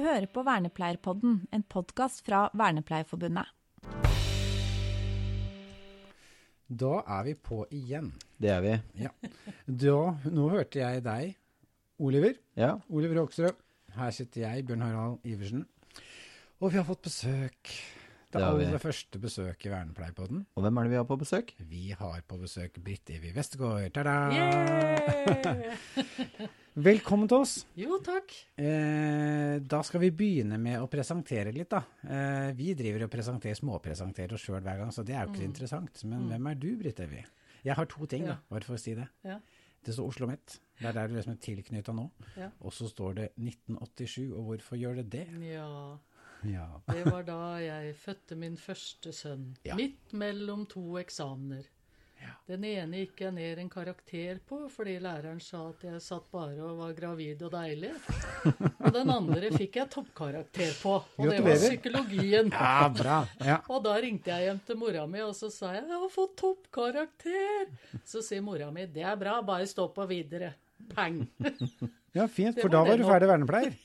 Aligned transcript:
Du 0.00 0.06
hører 0.06 0.24
på 0.32 0.40
Vernepleierpodden, 0.40 1.32
en 1.52 1.62
podkast 1.68 2.22
fra 2.24 2.46
Vernepleierforbundet. 2.56 3.50
Da 6.72 6.92
er 7.18 7.26
vi 7.26 7.34
på 7.36 7.58
igjen. 7.76 8.08
Det 8.40 8.48
er 8.48 8.64
vi. 8.64 8.72
Ja. 9.02 9.10
Da, 9.68 9.98
nå 10.32 10.46
hørte 10.54 10.80
jeg 10.80 11.04
deg, 11.04 11.34
Oliver. 12.00 12.40
Ja. 12.56 12.70
Oliver 12.88 13.20
Hoksrud. 13.20 13.60
Her 13.98 14.16
sitter 14.16 14.46
jeg, 14.46 14.64
Bjørn 14.70 14.86
Harald 14.86 15.28
Iversen. 15.28 15.66
Og 16.62 16.72
vi 16.72 16.80
har 16.80 16.88
fått 16.88 17.04
besøk. 17.10 17.76
Det 18.30 18.38
har 18.38 18.54
vi. 18.54 18.64
aller 18.68 18.78
første 18.78 19.18
besøket 19.18 19.66
i 19.66 19.70
Vernepleierpodden. 19.72 20.44
Og 20.54 20.62
hvem 20.62 20.76
er 20.78 20.86
det 20.86 20.92
vi 20.92 20.98
har 21.00 21.06
på 21.08 21.16
besøk? 21.18 21.48
Vi 21.66 21.88
har 21.98 22.20
på 22.30 22.36
besøk 22.38 22.76
Britt 22.78 23.10
Evy 23.10 23.32
Westergård. 23.34 23.88
Ta-da! 23.96 24.12
Yeah! 24.30 25.74
Velkommen 26.90 27.26
til 27.26 27.42
oss. 27.42 27.54
Jo, 27.74 27.98
takk. 28.06 28.30
Eh, 28.54 29.56
da 29.66 29.80
skal 29.82 30.04
vi 30.04 30.12
begynne 30.14 30.60
med 30.62 30.78
å 30.78 30.86
presentere 30.92 31.50
litt, 31.56 31.74
da. 31.74 31.82
Eh, 32.06 32.52
vi 32.54 32.70
driver 32.78 33.08
og 33.08 33.10
presenterer, 33.10 33.58
småpresenterer 33.58 34.36
oss 34.38 34.46
sjøl 34.46 34.62
hver 34.62 34.78
gang, 34.84 34.94
så 34.94 35.02
det 35.02 35.16
er 35.16 35.26
jo 35.26 35.32
ikke 35.34 35.42
så 35.42 35.48
interessant. 35.48 36.04
Men 36.12 36.30
hvem 36.30 36.46
er 36.52 36.60
du, 36.62 36.68
Britt 36.78 37.02
Evy? 37.02 37.24
Jeg 37.66 37.76
har 37.76 37.90
to 37.90 38.06
ting, 38.08 38.30
da, 38.30 38.38
bare 38.46 38.62
for 38.68 38.78
å 38.78 38.80
si 38.80 38.94
det. 38.94 39.08
Ja. 39.26 39.40
Det 39.82 39.96
står 39.96 40.12
Oslo 40.12 40.28
mitt. 40.30 40.60
Det 40.78 40.86
er 40.86 40.94
der 40.96 41.10
du 41.10 41.16
liksom 41.16 41.34
er 41.34 41.42
tilknytta 41.42 41.92
nå. 41.96 42.06
Ja. 42.38 42.52
Og 42.62 42.72
så 42.76 42.86
står 42.88 43.18
det 43.18 43.26
1987. 43.40 44.30
Og 44.30 44.46
hvorfor 44.52 44.78
gjør 44.78 45.00
det 45.00 45.06
det? 45.12 45.26
Ja, 45.50 45.66
Ja. 46.48 46.68
det 46.88 47.04
var 47.10 47.26
da 47.26 47.40
jeg 47.60 47.92
fødte 48.00 48.36
min 48.38 48.56
første 48.60 49.12
sønn. 49.12 49.50
Ja. 49.66 49.76
Midt 49.78 50.14
mellom 50.16 50.66
to 50.70 50.96
eksamener. 51.00 51.66
Ja. 52.20 52.34
Den 52.50 52.64
ene 52.68 52.98
gikk 53.00 53.22
jeg 53.24 53.32
ned 53.32 53.60
en 53.62 53.70
karakter 53.72 54.40
på 54.44 54.58
fordi 54.68 54.98
læreren 55.00 55.38
sa 55.40 55.62
at 55.70 55.84
jeg 55.86 56.02
satt 56.04 56.26
bare 56.32 56.58
og 56.66 56.82
var 56.82 56.92
gravid 56.98 57.40
og 57.46 57.54
deilig. 57.54 57.94
Og 58.44 58.90
den 58.92 59.12
andre 59.12 59.50
fikk 59.54 59.78
jeg 59.80 59.88
toppkarakter 59.94 60.74
på, 60.82 60.98
og 61.00 61.30
det 61.30 61.40
var 61.46 61.56
psykologien. 61.62 62.52
ja, 62.52 62.88
bra. 62.92 63.18
Ja. 63.40 63.58
Og 63.72 63.80
da 63.84 63.96
ringte 64.02 64.32
jeg 64.34 64.50
hjem 64.50 64.60
til 64.66 64.80
mora 64.80 65.06
mi 65.08 65.22
og 65.24 65.32
så 65.36 65.48
sa 65.52 65.72
jeg, 65.76 65.86
jeg 65.88 66.00
har 66.02 66.12
fått 66.12 66.36
toppkarakter. 66.40 67.70
Så 68.04 68.24
sier 68.26 68.44
mora 68.44 68.68
mi 68.74 68.84
det 68.90 69.04
er 69.06 69.16
bra, 69.20 69.38
bare 69.46 69.68
stå 69.68 69.88
på 69.94 70.08
videre. 70.10 70.54
Pang. 70.92 71.22
ja, 72.16 72.26
fint. 72.28 72.60
For 72.60 72.72
da 72.72 72.82
var 72.84 73.00
du 73.00 73.06
ferdig 73.08 73.28
vernepleier. 73.30 73.76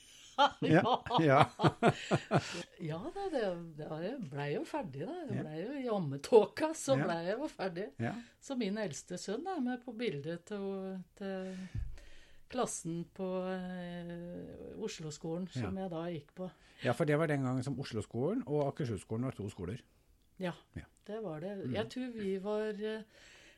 Ja. 0.66 0.82
ja. 1.24 1.40
Ja 2.90 2.98
da, 3.14 3.24
det, 3.32 3.42
det 3.78 4.12
blei 4.30 4.50
jo 4.54 4.62
ferdig, 4.68 5.06
da. 5.08 5.16
Ja. 5.30 5.42
blei 5.42 5.60
jo 5.62 5.74
i 5.80 5.86
ammetåka, 5.92 6.72
så 6.76 6.96
blei 7.00 7.22
jeg 7.30 7.38
jo 7.40 7.48
ferdig. 7.50 7.86
Så 8.42 8.56
min 8.60 8.76
eldste 8.82 9.18
sønn 9.20 9.46
er 9.48 9.60
med 9.64 9.82
på 9.84 9.94
bildet 9.96 10.44
til, 10.50 10.98
til 11.18 11.54
klassen 12.52 13.04
på 13.16 13.26
eh, 13.50 14.76
Oslo-skolen, 14.84 15.48
som 15.50 15.76
jeg 15.80 15.90
da 15.92 16.04
gikk 16.12 16.34
på. 16.38 16.50
Ja, 16.84 16.92
for 16.94 17.08
det 17.08 17.16
var 17.18 17.30
den 17.32 17.42
gangen 17.46 17.64
som 17.66 17.78
Oslo-skolen 17.82 18.44
og 18.46 18.66
Akershus-skolen 18.68 19.26
var 19.30 19.34
to 19.38 19.48
skoler. 19.50 19.80
Ja, 20.38 20.52
Ja. 20.76 20.84
det 21.08 21.22
var 21.24 21.40
det. 21.40 21.54
Mm. 21.64 21.74
Jeg 21.78 21.88
tror 21.94 22.12
vi 22.12 22.36
var 22.44 22.68
eh, 22.76 23.02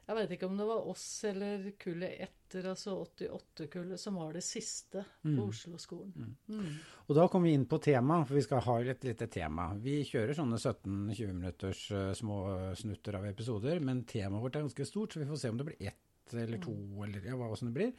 Jeg 0.09 0.17
veit 0.17 0.31
ikke 0.33 0.49
om 0.49 0.57
det 0.57 0.65
var 0.65 0.87
oss 0.89 1.05
eller 1.29 1.67
kullet 1.77 2.23
etter, 2.25 2.65
altså 2.71 2.95
88-kullet, 3.03 4.01
som 4.01 4.17
var 4.17 4.33
det 4.33 4.41
siste 4.47 5.03
på 5.21 5.35
Mm. 5.35 5.43
Oslo-skolen. 5.45 6.31
Mm. 6.49 6.79
Og 7.07 7.15
da 7.19 7.27
kommer 7.29 7.51
vi 7.51 7.55
inn 7.59 7.67
på 7.69 7.79
tema, 7.85 8.23
for 8.25 8.39
vi 8.39 8.45
skal 8.47 8.65
ha 8.65 8.79
et 8.81 9.05
lite 9.05 9.29
tema. 9.29 9.69
Vi 9.77 9.99
kjører 10.09 10.33
sånne 10.39 10.57
17-20 10.57 11.35
minutters 11.35 11.83
eh, 11.93 12.13
små 12.17 12.39
snutter 12.81 13.21
av 13.21 13.29
episoder, 13.29 13.85
men 13.85 14.07
temaet 14.09 14.47
vårt 14.47 14.57
er 14.57 14.65
ganske 14.65 14.89
stort, 14.89 15.13
så 15.13 15.21
vi 15.21 15.29
får 15.29 15.43
se 15.43 15.53
om 15.53 15.61
det 15.61 15.69
blir 15.69 15.91
ett 15.93 16.33
eller 16.33 16.61
to, 16.61 16.75
eller 17.05 17.25
ja, 17.25 17.37
hva 17.41 17.53
som 17.57 17.69
det 17.69 17.77
blir. 17.77 17.93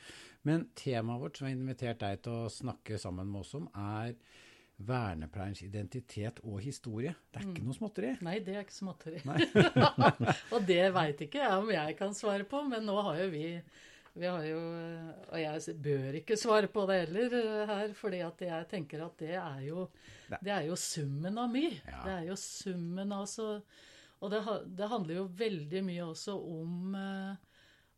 Men 0.46 0.68
temaet 0.78 1.22
vårt 1.22 1.38
som 1.38 1.48
jeg 1.48 1.56
har 1.56 1.62
invitert 1.62 2.02
deg 2.02 2.22
til 2.26 2.44
å 2.44 2.52
snakke 2.54 2.98
sammen 3.02 3.30
med 3.30 3.42
oss 3.42 3.56
om, 3.58 3.70
er 3.74 4.16
vernepleierens 4.80 5.62
identitet 5.66 6.40
og 6.48 6.62
historie. 6.64 7.12
Det 7.32 7.42
er 7.42 7.48
ikke 7.50 7.66
noe 7.66 7.76
småtteri. 7.76 8.14
Nei, 8.26 8.38
det 8.46 8.56
er 8.56 8.64
ikke 8.64 8.78
småtteri. 8.78 9.20
og 10.56 10.66
det 10.68 10.82
veit 10.96 11.24
ikke 11.26 11.42
jeg 11.44 11.62
om 11.64 11.72
jeg 11.74 11.98
kan 12.00 12.16
svare 12.18 12.48
på, 12.48 12.62
men 12.72 12.88
nå 12.88 12.96
har 13.10 13.24
jo 13.26 13.30
vi 13.34 13.46
vi 14.20 14.26
har 14.26 14.42
jo, 14.44 14.60
Og 15.30 15.38
jeg 15.38 15.76
bør 15.86 16.16
ikke 16.18 16.36
svare 16.40 16.68
på 16.68 16.82
det 16.90 16.96
heller 17.06 17.36
eh, 17.38 17.70
her, 17.70 17.92
fordi 17.96 18.18
jeg 18.24 18.66
tenker 18.72 19.04
at 19.06 19.20
det 19.22 19.36
er 19.38 19.60
jo, 19.68 19.84
det 20.42 20.52
er 20.52 20.66
jo 20.68 20.76
summen 20.76 21.38
av 21.40 21.52
mye. 21.54 21.76
Ja. 21.86 22.02
Det 22.04 22.16
er 22.16 22.26
jo 22.32 22.36
summen 22.42 23.14
av 23.16 23.28
så 23.30 23.52
Og 24.20 24.34
det, 24.34 24.42
det 24.76 24.90
handler 24.92 25.22
jo 25.22 25.28
veldig 25.40 25.84
mye 25.86 26.10
også 26.10 26.36
om 26.36 26.98
eh, 27.00 27.46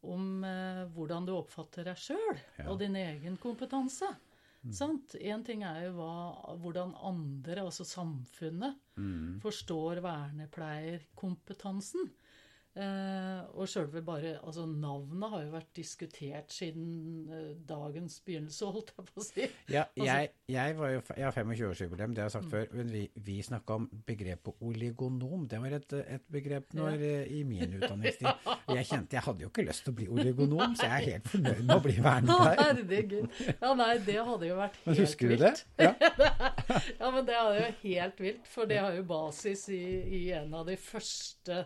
om 0.01 0.43
eh, 0.43 0.83
hvordan 0.95 1.27
du 1.27 1.35
oppfatter 1.37 1.85
deg 1.85 1.97
sjøl 2.01 2.37
Ja. 2.57 2.67
og 2.71 2.79
din 2.81 2.95
egen 2.97 3.35
kompetanse. 3.37 4.07
Sant? 4.69 5.15
En 5.17 5.41
ting 5.43 5.63
er 5.65 5.87
jo 5.87 5.93
hva, 5.97 6.55
hvordan 6.61 6.93
andre, 7.01 7.63
altså 7.65 7.83
samfunnet, 7.87 8.75
forstår 9.41 10.01
vernepleierkompetansen. 10.05 12.11
Eh, 12.71 13.39
og 13.59 13.67
sjølve 13.67 13.99
bare 13.99 14.37
Altså, 14.47 14.63
navnet 14.63 15.29
har 15.33 15.41
jo 15.43 15.49
vært 15.51 15.71
diskutert 15.75 16.53
siden 16.55 17.27
eh, 17.27 17.49
dagens 17.67 18.21
begynnelse, 18.23 18.69
holdt 18.71 18.93
jeg 18.95 19.07
på 19.09 19.19
å 19.19 19.25
si. 19.25 19.47
Ja, 19.73 19.83
jeg, 19.99 20.29
jeg, 20.47 20.77
var 20.79 20.93
jo, 20.93 21.01
jeg 21.17 21.25
har 21.27 21.35
25-årsjubileum, 21.35 22.13
det 22.15 22.23
har 22.23 22.29
jeg 22.29 22.35
sagt 22.37 22.47
før. 22.53 22.69
Men 22.79 22.93
vi, 22.95 23.01
vi 23.27 23.35
snakka 23.43 23.75
om 23.81 23.89
begrepet 24.07 24.63
oligonom. 24.63 25.43
Det 25.51 25.59
var 25.59 25.75
et, 25.81 25.97
et 26.15 26.23
begrep 26.31 26.71
når, 26.77 26.95
ja. 27.03 27.25
i 27.27 27.41
min 27.47 27.75
utdanningstid. 27.81 28.31
Og 28.47 28.73
Jeg 28.79 28.87
kjente 28.93 29.19
jeg 29.19 29.25
hadde 29.27 29.45
jo 29.45 29.51
ikke 29.51 29.67
lyst 29.67 29.85
til 29.85 29.91
å 29.91 29.99
bli 29.99 30.07
oligonom, 30.15 30.77
så 30.79 30.87
jeg 30.87 30.95
er 30.95 31.09
helt 31.17 31.29
fornøyd 31.33 31.61
med 31.67 31.75
å 31.75 31.85
bli 31.89 31.97
vernepleier. 32.07 32.63
herregud. 32.63 33.43
Ja, 33.51 33.73
nei, 33.83 33.91
det 34.07 34.17
hadde 34.31 34.47
jo 34.53 34.61
vært 34.61 34.79
helt 34.85 35.03
husker 35.03 35.35
du 35.35 35.35
det? 35.43 35.51
vilt. 35.51 35.67
Ja. 35.81 35.93
Ja, 37.01 37.11
men 37.11 37.27
det 37.27 37.35
er 37.35 37.59
jo 37.59 37.69
helt 37.83 38.23
vilt, 38.23 38.47
for 38.47 38.69
det 38.69 38.79
har 38.79 38.95
jo 38.95 39.03
basis 39.11 39.67
i, 39.75 39.83
i 40.21 40.23
en 40.39 40.55
av 40.55 40.63
de 40.71 40.79
første 40.79 41.65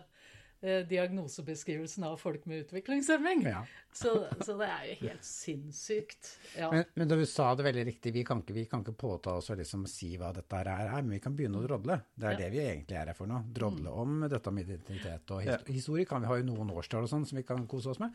eh, 0.60 0.82
diagnosebeskrivelsene 0.88 2.06
av 2.08 2.16
folk 2.20 2.46
med 2.46 2.64
utviklingshemming. 2.64 3.42
Ja. 3.46 3.64
Så, 3.92 4.12
så 4.44 4.56
det 4.60 4.66
er 4.68 4.84
jo 4.90 4.96
helt 5.06 5.24
sinnssykt. 5.24 6.30
Ja. 6.58 6.70
Men, 6.72 6.84
men 6.94 7.08
da 7.08 7.16
du 7.16 7.24
sa 7.28 7.50
det 7.56 7.64
veldig 7.64 7.84
riktig, 7.88 8.12
vi 8.12 8.24
kan 8.28 8.42
ikke, 8.42 8.56
vi 8.56 8.64
kan 8.70 8.82
ikke 8.84 8.96
påta 9.00 9.36
oss 9.40 9.50
å 9.52 9.56
liksom 9.56 9.86
si 9.88 10.10
hva 10.20 10.32
dette 10.36 10.58
her 10.60 10.68
er, 10.74 10.98
men 11.00 11.14
vi 11.16 11.20
kan 11.24 11.36
begynne 11.38 11.60
å 11.62 11.64
drodle. 11.66 12.00
Det 12.14 12.28
er 12.28 12.36
Ja. 12.36 12.40
det 12.44 12.50
vi 12.52 12.60
egentlig 12.64 12.98
er 13.00 13.12
her 13.12 13.18
for 13.18 13.30
nå. 13.30 13.42
Drodle 13.56 13.90
om 13.92 14.20
dette 14.28 14.52
med 14.52 14.68
identitet 14.68 15.30
og 15.36 15.42
his 15.46 15.64
historie. 15.78 16.04
Kan 16.08 16.20
vi 16.24 16.30
ha 16.32 16.36
jo 16.40 16.48
noen 16.50 16.70
årstall 16.76 17.08
og 17.08 17.12
sånn 17.12 17.24
som 17.28 17.40
vi 17.40 17.46
kan 17.48 17.66
kose 17.70 17.94
oss 17.94 18.02
med. 18.02 18.12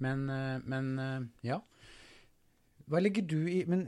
Men, 0.00 0.28
eh, 0.32 0.58
men 0.64 0.92
eh, 0.98 1.28
ja. 1.52 1.60
Hva 2.88 3.02
legger 3.04 3.26
du 3.28 3.36
i 3.52 3.64
Men 3.68 3.82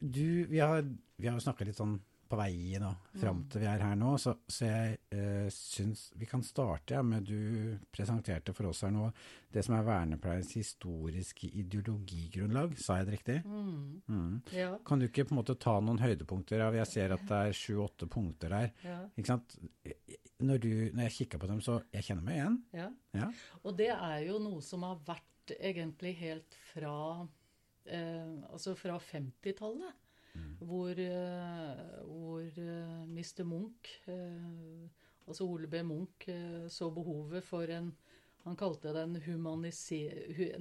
du, 0.00 0.46
vi 0.48 0.60
har, 0.64 0.80
vi 1.20 1.28
har 1.28 1.36
jo 1.36 1.44
snakka 1.44 1.66
litt 1.68 1.76
sånn 1.76 1.98
på 2.28 2.38
veien 2.40 2.84
og 2.88 3.10
fram 3.20 3.44
til 3.50 3.62
vi 3.62 3.68
er 3.70 3.82
her 3.82 3.96
nå, 3.98 4.12
så, 4.20 4.34
så 4.48 4.66
jeg 4.68 4.96
eh, 5.14 5.46
syns 5.52 6.08
vi 6.18 6.26
kan 6.28 6.42
starte 6.46 6.96
ja, 6.96 7.02
med 7.06 7.24
Du 7.28 7.76
presenterte 7.94 8.54
for 8.56 8.70
oss 8.70 8.82
her 8.86 8.92
nå 8.94 9.08
det 9.56 9.62
som 9.64 9.76
er 9.78 9.86
vernepleiens 9.86 10.50
historiske 10.58 11.48
ideologigrunnlag. 11.48 12.74
Sa 12.82 12.98
jeg 12.98 13.06
det 13.08 13.14
riktig? 13.14 13.36
Mm. 13.46 14.42
ja, 14.52 14.74
Kan 14.84 15.00
du 15.00 15.06
ikke 15.08 15.24
på 15.24 15.32
en 15.32 15.40
måte 15.40 15.56
ta 15.60 15.78
noen 15.80 16.02
høydepunkter 16.02 16.60
av 16.66 16.76
Jeg 16.76 16.90
ser 16.90 17.14
at 17.16 17.24
det 17.30 17.38
er 17.48 17.56
sju-åtte 17.56 18.08
punkter 18.12 18.52
der. 18.52 18.74
ja, 18.84 18.98
Ikke 19.16 19.32
sant? 19.32 19.56
Når, 20.44 20.58
du, 20.60 20.70
når 20.92 21.06
jeg 21.06 21.14
kikker 21.22 21.40
på 21.40 21.48
dem, 21.48 21.62
så 21.64 21.78
jeg 21.94 22.04
kjenner 22.10 22.26
meg 22.26 22.36
igjen. 22.40 22.60
ja. 22.76 22.90
Ja. 23.16 23.30
Og 23.64 23.78
det 23.78 23.88
er 23.94 24.18
jo 24.26 24.36
noe 24.42 24.60
som 24.60 24.84
har 24.84 24.98
vært 25.06 25.54
egentlig 25.56 26.12
helt 26.20 26.56
fra 26.74 26.92
eh, 27.86 28.34
Altså 28.50 28.74
fra 28.78 28.98
50-tallet. 29.00 29.94
Hvor, 30.66 30.98
eh, 30.98 31.82
hvor 32.08 32.42
eh, 32.42 33.02
Mr. 33.06 33.44
Munch, 33.44 33.92
eh, 34.08 34.88
altså 35.26 35.46
Ole 35.46 35.68
B. 35.68 35.82
Munch, 35.86 36.28
så 36.72 36.90
behovet 36.90 37.44
for 37.44 37.70
en 37.70 37.94
Han 38.46 38.54
kalte 38.54 38.92
det 38.94 39.00
en, 39.02 39.16
humanise, 39.24 39.96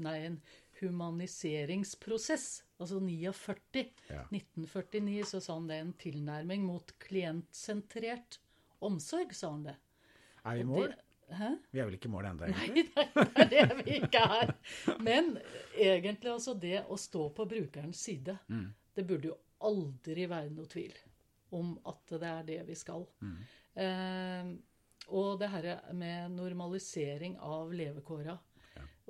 nei, 0.01 0.15
en 0.25 0.39
humaniseringsprosess. 0.79 2.63
Altså 2.81 2.97
49. 2.99 3.83
Ja. 4.09 4.23
1949 4.33 5.25
så 5.29 5.39
sa 5.39 5.53
han 5.59 5.67
det 5.69 5.77
en 5.83 5.91
tilnærming 5.93 6.65
mot 6.65 6.95
klientsentrert 6.97 8.39
omsorg, 8.81 9.35
sa 9.37 9.51
han 9.51 9.67
det. 9.67 9.75
Er 10.41 10.57
vi 10.57 10.65
i 10.65 10.69
mål? 10.71 10.95
Hæ? 11.29 11.51
Vi 11.71 11.79
er 11.79 11.85
vel 11.85 11.99
ikke 11.99 12.09
i 12.09 12.13
mål 12.15 12.25
ennå, 12.31 12.49
egentlig? 12.49 12.87
Nei, 12.95 13.05
nei, 13.13 13.29
det 13.37 13.61
er 13.61 13.69
det 13.69 13.77
vi 13.83 13.99
ikke 13.99 14.25
er. 14.39 14.55
Men 15.05 15.31
egentlig 15.77 16.33
altså 16.33 16.57
det 16.57 16.83
å 16.89 16.97
stå 16.97 17.29
på 17.37 17.45
brukerens 17.53 18.01
side, 18.09 18.39
det 18.97 19.05
burde 19.05 19.29
jo 19.29 19.37
aldri 19.65 20.25
være 20.31 20.53
noe 20.53 20.69
tvil 20.71 20.95
om 21.55 21.75
at 21.87 22.15
det 22.19 22.29
er 22.31 22.47
det 22.47 22.61
vi 22.67 22.75
skal. 22.77 23.05
Eh, 23.75 24.49
og 25.13 25.39
det 25.39 25.51
her 25.53 25.67
med 25.93 26.33
normalisering 26.33 27.37
av 27.45 27.73
levekåra. 27.75 28.37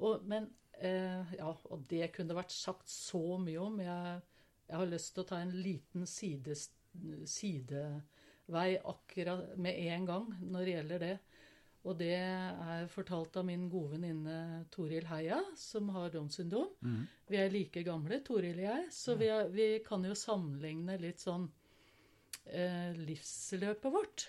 Og, 0.04 0.26
men 0.28 0.50
eh, 0.82 1.36
Ja, 1.38 1.52
og 1.72 1.86
det 1.90 2.12
kunne 2.16 2.36
vært 2.38 2.52
sagt 2.54 2.92
så 2.92 3.38
mye 3.42 3.62
om. 3.64 3.80
Jeg, 3.80 4.20
jeg 4.68 4.82
har 4.82 4.92
lyst 4.92 5.14
til 5.16 5.24
å 5.24 5.30
ta 5.30 5.40
en 5.42 5.56
liten 5.56 6.06
side, 6.10 6.58
sidevei 7.30 8.68
akkurat 8.84 9.56
med 9.58 9.80
en 9.96 10.06
gang 10.10 10.28
når 10.42 10.60
det 10.66 10.76
gjelder 10.76 11.06
det. 11.06 11.16
Og 11.86 11.98
det 12.00 12.16
er 12.18 12.88
fortalt 12.90 13.36
av 13.38 13.46
min 13.46 13.68
gode 13.70 13.94
venninne 13.94 14.66
Toril 14.74 15.06
Heia, 15.06 15.38
som 15.60 15.92
har 15.94 16.10
Downs 16.14 16.40
syndrom. 16.40 16.72
Vi 17.30 17.38
er 17.38 17.54
like 17.54 17.84
gamle, 17.86 18.22
Toril 18.26 18.58
og 18.58 18.66
jeg, 18.66 18.88
så 18.92 19.14
vi, 19.20 19.30
er, 19.30 19.52
vi 19.54 19.68
kan 19.86 20.06
jo 20.06 20.16
sammenligne 20.18 20.98
litt 21.02 21.22
sånn 21.22 21.46
eh, 22.50 22.90
livsløpet 22.98 23.94
vårt. 23.94 24.26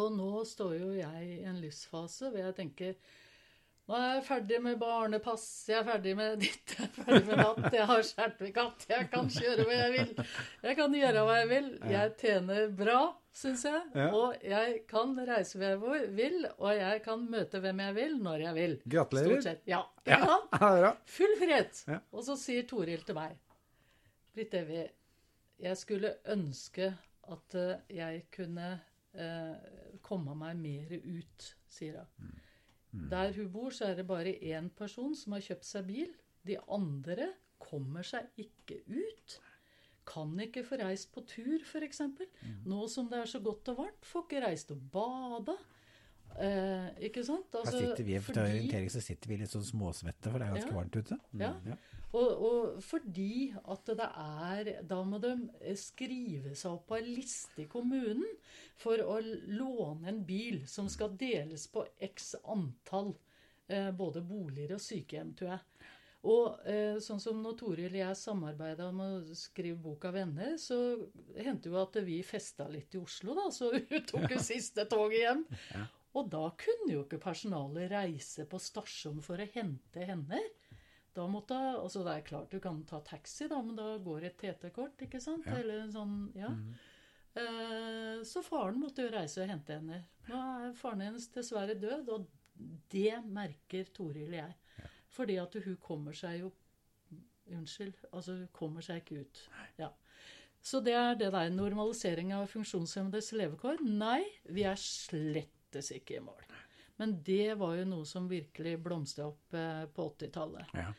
Og 0.00 0.14
nå 0.16 0.30
står 0.48 0.78
jo 0.78 0.92
jeg 0.96 1.26
i 1.28 1.42
en 1.44 1.60
livsfase 1.60 2.30
hvor 2.30 2.40
jeg 2.40 2.56
tenker 2.56 2.96
nå 3.92 3.98
er 4.00 4.14
jeg 4.16 4.22
ferdig 4.24 4.58
med 4.64 4.78
barnepass, 4.80 5.42
jeg 5.68 5.82
er 5.82 5.84
ferdig 5.84 6.12
med 6.16 6.38
ditt, 6.40 6.72
jeg 6.72 6.86
er 6.86 6.92
ferdig 6.96 7.26
med 7.28 7.40
natt, 7.42 7.66
jeg 7.76 7.88
har 7.90 8.04
sertifikat, 8.08 8.86
jeg 8.88 9.08
kan 9.12 9.28
kjøre 9.34 9.66
hva 9.68 9.74
jeg 9.76 9.92
vil. 9.92 10.12
Jeg 10.62 10.78
kan 10.78 10.94
gjøre 10.96 11.24
hva 11.28 11.34
jeg 11.36 11.48
vil. 11.50 11.66
Jeg 11.92 12.14
tjener 12.22 12.70
bra, 12.78 13.00
syns 13.36 13.66
jeg. 13.68 13.82
Ja. 13.98 14.06
Og 14.16 14.46
jeg 14.48 14.78
kan 14.88 15.12
reise 15.28 15.60
hvor 15.60 15.98
jeg 15.98 16.08
vil, 16.16 16.38
og 16.56 16.72
jeg 16.78 17.02
kan 17.04 17.26
møte 17.34 17.60
hvem 17.60 17.82
jeg 17.84 17.96
vil, 17.98 18.16
når 18.24 18.46
jeg 18.46 18.56
vil. 18.56 18.76
Gratulerer. 18.96 19.34
Stort 19.34 19.48
sett. 19.50 19.64
Ja. 19.68 19.82
Ikke? 20.06 20.38
Ja. 20.86 20.92
Full 21.18 21.36
frihet. 21.42 21.82
Ja. 21.92 21.98
Og 22.16 22.24
så 22.24 22.38
sier 22.40 22.64
Toril 22.70 23.04
til 23.04 23.18
meg 23.18 23.36
Britt 24.32 24.54
Evy, 24.56 24.86
jeg 25.60 25.76
skulle 25.76 26.14
ønske 26.32 26.94
at 27.32 27.58
eh, 27.60 27.82
jeg 27.92 28.24
kunne 28.32 28.70
eh, 29.12 29.98
komme 30.00 30.32
meg 30.40 30.56
mer 30.56 30.96
ut, 30.96 31.52
sier 31.68 32.00
hun. 32.00 32.32
Der 32.92 33.32
hun 33.32 33.48
bor, 33.52 33.72
så 33.72 33.88
er 33.88 33.96
det 33.96 34.06
bare 34.08 34.34
én 34.36 34.68
person 34.76 35.14
som 35.16 35.32
har 35.36 35.44
kjøpt 35.44 35.64
seg 35.64 35.86
bil. 35.88 36.12
De 36.44 36.58
andre 36.68 37.30
kommer 37.62 38.04
seg 38.04 38.28
ikke 38.36 38.82
ut. 38.90 39.38
Kan 40.08 40.34
ikke 40.42 40.64
få 40.66 40.76
reist 40.80 41.12
på 41.14 41.22
tur, 41.30 41.62
f.eks. 41.62 42.02
Nå 42.68 42.88
som 42.90 43.08
det 43.08 43.22
er 43.22 43.30
så 43.30 43.40
godt 43.40 43.70
og 43.72 43.78
varmt, 43.84 44.04
får 44.08 44.26
ikke 44.26 44.42
reist 44.44 44.74
og 44.74 44.82
bada. 44.92 45.56
Eh, 46.38 46.90
ikke 47.08 47.24
sant? 47.24 47.46
Her 47.52 47.60
Altså, 47.60 47.78
sitter 47.78 48.04
vi, 48.04 48.18
for 48.18 48.32
fordi- 48.32 48.44
orientering 48.50 48.90
så 48.90 49.00
sitter 49.02 49.28
vi 49.28 49.36
litt 49.36 49.50
sånn 49.50 49.64
småsvette, 49.66 50.30
for 50.30 50.38
det 50.38 50.48
er 50.48 50.54
ganske 50.54 50.70
Ja. 50.70 50.76
varmt 50.80 50.96
ute. 50.96 51.18
Ja. 51.34 51.54
Ja. 51.66 51.76
Og, 52.14 52.42
og 52.44 52.82
fordi 52.82 53.54
at 53.56 53.84
det 53.86 53.98
er 54.00 54.82
Da 54.82 55.02
må 55.02 55.18
de 55.20 55.48
skrive 55.76 56.54
seg 56.54 56.72
opp 56.72 56.86
på 56.88 56.98
en 56.98 57.14
liste 57.14 57.62
i 57.62 57.66
kommunen 57.66 58.26
for 58.76 58.96
å 58.98 59.18
låne 59.48 60.08
en 60.08 60.22
bil 60.24 60.66
som 60.66 60.88
skal 60.88 61.16
deles 61.16 61.66
på 61.72 61.86
x 62.00 62.34
antall 62.44 63.14
eh, 63.68 63.90
både 63.92 64.20
boliger 64.26 64.74
og 64.74 64.80
sykehjem, 64.80 65.34
tror 65.34 65.48
jeg. 65.54 65.60
Og 66.24 66.60
eh, 66.68 66.98
sånn 67.02 67.18
som 67.20 67.40
når 67.42 67.56
Toril 67.58 67.86
og 67.88 67.98
jeg 67.98 68.14
samarbeida 68.20 68.88
om 68.90 69.00
å 69.00 69.34
skrive 69.34 69.80
boka 69.82 70.12
'Venner', 70.12 70.54
så 70.58 71.08
hendte 71.36 71.66
jo 71.70 71.80
at 71.82 71.94
vi 72.04 72.20
festa 72.22 72.68
litt 72.68 72.94
i 72.94 72.98
Oslo, 72.98 73.34
da. 73.34 73.48
Så 73.50 73.72
hun 73.90 74.04
tok 74.06 74.30
jo 74.30 74.38
siste 74.38 74.84
toget 74.86 75.18
hjem. 75.24 75.46
Og 76.18 76.28
da 76.32 76.42
kunne 76.60 76.90
jo 76.92 77.04
ikke 77.06 77.20
personalet 77.22 77.90
reise 77.92 78.44
på 78.48 78.60
stasjon 78.60 79.22
for 79.24 79.40
å 79.40 79.48
hente 79.54 80.04
henne. 80.04 80.40
Da 81.12 81.26
måtte, 81.28 81.56
altså 81.56 82.04
Det 82.04 82.14
er 82.14 82.26
klart 82.26 82.52
du 82.52 82.60
kan 82.60 82.82
ta 82.88 83.00
taxi, 83.04 83.48
da, 83.48 83.60
men 83.64 83.76
da 83.76 83.96
går 84.00 84.28
et 84.28 84.38
TT-kort, 84.40 85.04
ikke 85.06 85.20
sant? 85.20 85.46
Ja. 85.48 85.58
Eller 85.60 85.84
en 85.84 85.92
sånn, 85.92 86.16
ja. 86.36 86.52
Eh, 87.32 88.20
så 88.28 88.42
faren 88.44 88.80
måtte 88.80 89.06
jo 89.06 89.12
reise 89.12 89.42
og 89.44 89.48
hente 89.52 89.76
henne. 89.76 90.02
Nå 90.28 90.40
er 90.40 90.76
faren 90.76 91.04
hennes 91.04 91.28
dessverre 91.32 91.76
død, 91.80 92.12
og 92.12 92.28
det 92.92 93.20
merker 93.28 93.88
Toril 93.96 94.28
og 94.28 94.38
jeg. 94.38 94.88
Fordi 95.12 95.38
at 95.40 95.56
hun 95.64 95.78
kommer 95.80 96.16
seg 96.16 96.44
jo 96.44 96.52
Unnskyld. 97.52 97.96
Altså, 98.14 98.36
hun 98.38 98.50
kommer 98.54 98.84
seg 98.86 99.02
ikke 99.02 99.24
ut. 99.26 99.40
Ja. 99.76 99.88
Så 100.62 100.78
det 100.80 100.94
er 100.94 101.16
det 101.18 101.32
der 101.34 101.50
normalisering 101.50 102.30
av 102.32 102.46
funksjonshemmedes 102.52 103.32
levekår. 103.34 103.82
Nei, 103.82 104.22
vi 104.46 104.62
er 104.64 104.78
slettes 105.72 105.92
ikke 105.96 106.18
i 106.18 106.22
mål. 106.24 106.44
Men 107.00 107.16
det 107.24 107.54
var 107.58 107.76
jo 107.78 107.88
noe 107.88 108.06
som 108.06 108.28
virkelig 108.28 108.76
blomstra 108.84 109.26
opp 109.30 109.54
eh, 109.56 109.84
på 109.88 110.10
80-tallet. 110.12 110.74
Ja. 110.76 110.92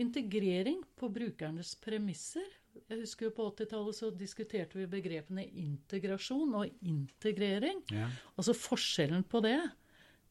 Integrering 0.00 0.82
på 0.96 1.08
brukernes 1.12 1.74
premisser. 1.80 2.46
Jeg 2.86 3.00
husker 3.00 3.26
jo 3.26 3.32
På 3.34 3.48
80-tallet 3.50 3.96
så 3.96 4.12
diskuterte 4.14 4.78
vi 4.78 4.86
begrepene 4.86 5.42
integrasjon 5.44 6.54
og 6.54 6.84
integrering. 6.86 7.82
Ja. 7.90 8.08
Altså 8.36 8.54
forskjellen 8.54 9.24
på 9.24 9.42
det. 9.44 9.58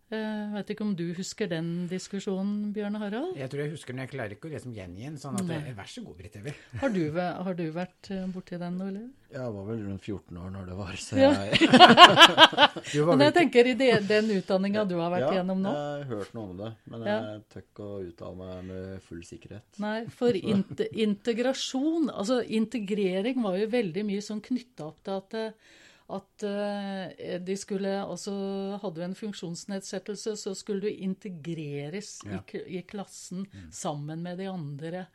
Jeg 0.10 0.50
vet 0.56 0.72
ikke 0.74 0.82
om 0.88 0.96
du 0.98 1.04
husker 1.14 1.46
den 1.52 1.68
diskusjonen, 1.90 2.72
Bjørn 2.74 2.96
Harald? 2.98 3.36
Jeg 3.38 3.52
tror 3.52 3.62
jeg 3.62 3.74
husker 3.76 3.94
den, 3.94 4.00
jeg 4.02 4.10
klarer 4.10 4.34
ikke 4.34 4.50
å 4.50 4.54
liksom 4.56 4.72
gjengi 4.74 5.04
den. 5.06 5.18
Sånn 5.22 5.38
at 5.38 5.46
det, 5.46 5.60
Vær 5.78 5.90
så 5.92 6.02
god, 6.02 6.16
Britt 6.18 6.38
Evy. 6.40 6.54
Har 6.82 6.90
du, 6.96 7.02
har 7.20 7.58
du 7.60 7.64
vært 7.76 8.10
eh, 8.16 8.24
borti 8.34 8.58
den, 8.58 8.80
Ole? 8.82 9.04
Jeg 9.30 9.52
var 9.54 9.68
vel 9.68 9.84
rundt 9.86 10.02
14 10.10 10.40
år 10.42 10.48
når 10.56 10.70
det 10.72 10.78
var, 10.80 10.96
så 10.98 11.20
Ja. 11.22 11.30
jeg 11.46 13.04
var 13.06 13.12
Men 13.20 13.26
jeg 13.28 13.36
tenker 13.36 13.70
i 13.70 13.76
det, 13.78 13.90
den 14.10 14.32
utdanninga 14.34 14.86
du 14.90 14.96
har 14.98 15.12
vært 15.14 15.28
ja, 15.28 15.34
gjennom 15.38 15.62
nå. 15.62 15.74
jeg 15.78 16.00
har 16.00 16.08
hørt 16.16 16.32
noe 16.34 16.48
om 16.50 16.56
det, 16.64 16.70
men 16.90 17.06
Ja. 17.06 17.18
jeg 17.36 17.44
tør 17.54 17.66
ikke 17.68 17.86
å 17.86 18.00
uttale 18.08 18.40
meg 18.40 18.64
med 18.72 19.04
full 19.06 19.22
sikkerhet. 19.30 19.68
Nei, 19.86 20.00
for 20.10 20.34
inte, 20.34 20.88
integrasjon 21.06 22.10
Altså 22.10 22.40
integrering 22.42 23.44
var 23.46 23.60
jo 23.62 23.70
veldig 23.70 24.06
mye 24.10 24.26
sånn 24.26 24.42
knytta 24.42 24.90
opp 24.90 25.04
til 25.06 25.20
at, 25.22 25.38
eh, 25.38 25.78
at 26.10 26.44
eh, 26.44 27.36
de 27.46 27.56
skulle 27.60 27.92
Altså 28.02 28.34
hadde 28.82 28.96
du 28.98 29.04
en 29.06 29.18
funksjonsnedsettelse, 29.18 30.36
så 30.42 30.56
skulle 30.58 30.82
du 30.88 30.90
integreres 30.90 32.20
Ja. 32.26 32.42
i, 32.54 32.80
i 32.80 32.82
klassen 32.82 33.46
sammen 33.72 34.24
med 34.26 34.40
de 34.42 34.48
andre. 34.50 35.06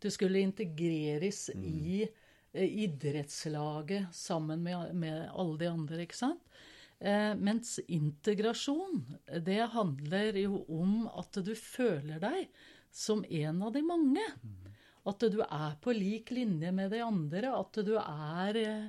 Du 0.00 0.10
skulle 0.10 0.42
integreres 0.44 1.48
i 1.54 2.04
eh, 2.52 2.68
idrettslaget 2.84 4.14
sammen 4.14 4.62
med, 4.62 4.94
med 4.94 5.28
alle 5.34 5.58
de 5.58 5.66
andre, 5.70 6.02
ikke 6.04 6.16
sant? 6.22 6.40
Eh, 7.00 7.34
mens 7.34 7.78
integrasjon, 7.90 9.02
det 9.44 9.58
handler 9.74 10.38
jo 10.38 10.62
om 10.72 11.08
at 11.18 11.36
du 11.44 11.54
føler 11.58 12.20
deg 12.22 12.46
som 12.94 13.24
en 13.26 13.62
av 13.66 13.72
de 13.74 13.82
mange. 13.82 14.22
At 15.04 15.20
du 15.28 15.40
er 15.42 15.74
på 15.84 15.92
lik 15.92 16.30
linje 16.32 16.70
med 16.72 16.94
de 16.94 17.02
andre. 17.04 17.50
At 17.58 17.76
du 17.84 17.96
er, 17.98 18.56
eh, 18.56 18.86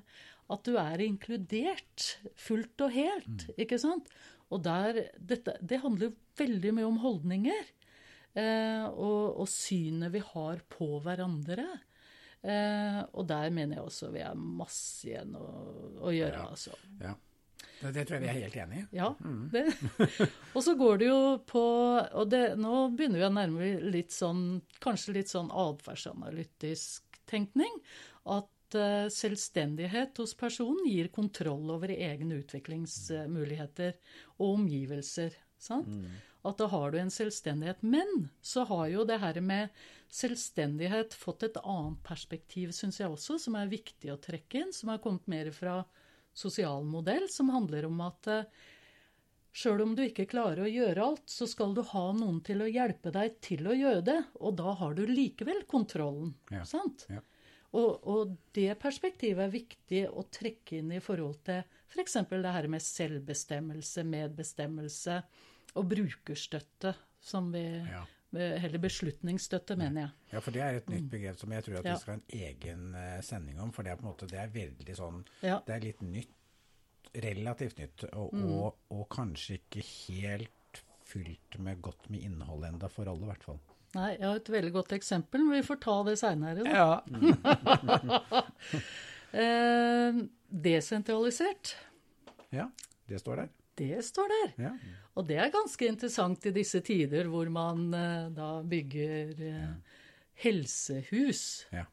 at 0.54 0.68
du 0.68 0.76
er 0.78 1.02
inkludert 1.02 2.08
fullt 2.38 2.86
og 2.86 2.94
helt. 2.94 3.48
Ikke 3.58 3.80
sant? 3.82 4.10
Og 4.54 4.62
der, 4.66 5.08
dette, 5.18 5.56
det 5.62 5.82
handler 5.82 6.12
jo 6.12 6.16
veldig 6.38 6.74
mye 6.78 6.90
om 6.90 7.02
holdninger. 7.02 7.72
Eh, 8.36 8.86
og, 8.92 9.42
og 9.42 9.50
synet 9.50 10.14
vi 10.14 10.22
har 10.22 10.62
på 10.70 11.00
hverandre. 11.04 11.66
Eh, 12.46 13.00
og 13.18 13.26
der 13.30 13.50
mener 13.54 13.80
jeg 13.80 13.88
også 13.88 14.12
vi 14.14 14.22
har 14.22 14.36
masse 14.38 15.08
igjen 15.10 15.34
å, 15.40 15.48
å 16.06 16.14
gjøre. 16.14 16.42
Ja. 16.44 16.50
altså. 16.52 16.78
Ja. 17.02 17.16
Det, 17.80 17.92
det 17.96 18.06
tror 18.08 18.18
jeg 18.18 18.24
vi 18.24 18.30
er 18.32 18.38
helt 18.46 18.58
enig 18.62 18.82
i. 18.82 18.86
Ja, 18.96 19.10
det. 19.52 19.66
Og 20.56 20.62
så 20.64 20.76
går 20.80 21.02
det 21.02 21.10
jo 21.10 21.20
på 21.44 21.64
Og 22.22 22.30
det, 22.32 22.44
nå 22.62 22.86
begynner 22.96 23.20
vi 23.20 23.26
å 23.28 23.34
nærme 23.36 23.72
litt 23.92 24.16
sånn 24.16 24.62
Kanskje 24.84 25.18
litt 25.18 25.32
sånn 25.32 25.52
atferdsanalytisk 25.52 27.20
tenkning. 27.28 27.74
At 28.32 28.48
eh, 28.74 29.08
selvstendighet 29.14 30.18
hos 30.18 30.34
personen 30.34 30.88
gir 30.90 31.12
kontroll 31.14 31.70
over 31.76 31.92
egne 31.94 32.40
utviklingsmuligheter 32.42 33.94
og 34.40 34.56
omgivelser. 34.56 35.36
Sant? 35.62 35.92
At 36.46 36.60
da 36.62 36.68
har 36.70 36.92
du 36.92 37.00
en 37.00 37.14
selvstendighet. 37.14 37.82
Men 37.82 38.28
så 38.42 38.66
har 38.70 38.88
jo 38.92 39.06
det 39.06 39.20
her 39.22 39.40
med 39.42 39.74
selvstendighet 40.14 41.14
fått 41.18 41.46
et 41.48 41.58
annet 41.64 42.02
perspektiv, 42.06 42.74
syns 42.76 43.00
jeg 43.02 43.10
også, 43.10 43.40
som 43.42 43.58
er 43.58 43.72
viktig 43.72 44.14
å 44.14 44.22
trekke 44.22 44.62
inn. 44.62 44.74
Som 44.74 44.94
har 44.94 45.02
kommet 45.04 45.26
mer 45.32 45.50
fra 45.56 45.80
sosial 46.36 46.86
modell, 46.86 47.30
som 47.32 47.50
handler 47.54 47.88
om 47.90 48.02
at 48.06 48.32
eh, 48.32 48.64
Sjøl 49.56 49.80
om 49.86 49.94
du 49.96 50.02
ikke 50.04 50.26
klarer 50.28 50.66
å 50.66 50.68
gjøre 50.68 51.00
alt, 51.00 51.30
så 51.32 51.46
skal 51.48 51.72
du 51.72 51.80
ha 51.94 52.02
noen 52.12 52.42
til 52.44 52.60
å 52.60 52.68
hjelpe 52.68 53.08
deg 53.16 53.38
til 53.40 53.70
å 53.72 53.76
gjøre 53.78 54.02
det. 54.04 54.18
Og 54.44 54.58
da 54.60 54.74
har 54.82 54.98
du 54.98 55.06
likevel 55.08 55.62
kontrollen. 55.72 56.34
Ja, 56.52 56.66
Sant? 56.68 57.06
ja. 57.08 57.22
Og, 57.76 58.06
og 58.08 58.36
det 58.56 58.70
perspektivet 58.80 59.42
er 59.46 59.52
viktig 59.52 60.04
å 60.08 60.24
trekke 60.32 60.78
inn 60.80 60.94
i 60.96 61.02
forhold 61.04 61.42
til 61.48 61.64
f.eks. 61.92 62.14
For 62.30 62.42
det 62.46 62.54
her 62.56 62.68
med 62.72 62.84
selvbestemmelse, 62.86 64.06
medbestemmelse 64.08 65.18
og 65.76 65.90
brukerstøtte, 65.92 66.96
som 67.22 67.52
vi 67.56 67.66
Ja. 67.92 68.06
Heller 68.36 68.82
beslutningsstøtte, 68.84 69.78
mener 69.80 70.02
jeg. 70.02 70.10
Ja, 70.34 70.40
for 70.44 70.52
det 70.52 70.62
er 70.66 70.76
et 70.82 70.90
nytt 70.92 71.06
begrep 71.12 71.38
som 71.40 71.54
jeg 71.56 71.64
tror 71.64 71.78
at 71.80 71.86
Ja. 71.86 71.94
vi 71.94 72.00
skal 72.02 72.14
ha 72.16 72.20
en 72.20 72.40
egen 72.42 72.96
eh, 73.00 73.22
sending 73.24 73.60
om. 73.64 73.72
For 73.72 73.84
det 73.84 73.94
er 73.94 73.96
på 74.02 74.04
en 74.04 74.10
måte, 74.12 74.28
det 74.28 74.40
er 74.42 74.50
veldig 74.52 74.96
sånn 74.98 75.22
Ja. 75.46 75.62
Det 75.66 75.76
er 75.76 75.80
litt 75.86 76.02
nytt, 76.02 76.34
relativt 77.16 77.78
nytt, 77.80 78.04
og, 78.14 78.34
Mm. 78.34 78.44
og, 78.52 78.76
og 78.92 79.08
kanskje 79.10 79.60
ikke 79.62 79.86
helt 79.86 80.82
fylt 81.06 81.60
med 81.60 81.82
godt 81.82 82.10
med 82.10 82.24
innhold 82.28 82.66
enda 82.68 82.90
for 82.90 83.06
alle, 83.08 83.24
i 83.24 83.30
hvert 83.32 83.44
fall. 83.44 83.60
Nei, 83.96 84.12
jeg 84.18 84.26
har 84.28 84.40
et 84.42 84.52
veldig 84.52 84.72
godt 84.76 84.94
eksempel, 84.98 85.44
men 85.46 85.60
vi 85.60 85.66
får 85.68 85.80
ta 85.86 85.96
det 86.10 86.18
seinere. 86.22 86.68
Ja. 86.68 87.02
Eh, 89.36 90.16
desentralisert, 90.48 91.74
ja, 92.56 92.70
det 93.10 93.18
står 93.20 93.42
der. 93.42 93.50
det 93.76 93.98
står 94.08 94.32
der. 94.32 94.54
Ja. 94.64 94.70
Og 95.20 95.26
det 95.28 95.36
er 95.44 95.52
ganske 95.52 95.90
interessant 95.92 96.46
i 96.48 96.54
disse 96.56 96.80
tider 96.86 97.28
hvor 97.28 97.50
man 97.52 97.90
eh, 97.92 98.30
da 98.32 98.62
bygger 98.64 99.44
eh, 99.50 99.98
helsehus. 100.46 101.66
ja. 101.76 101.84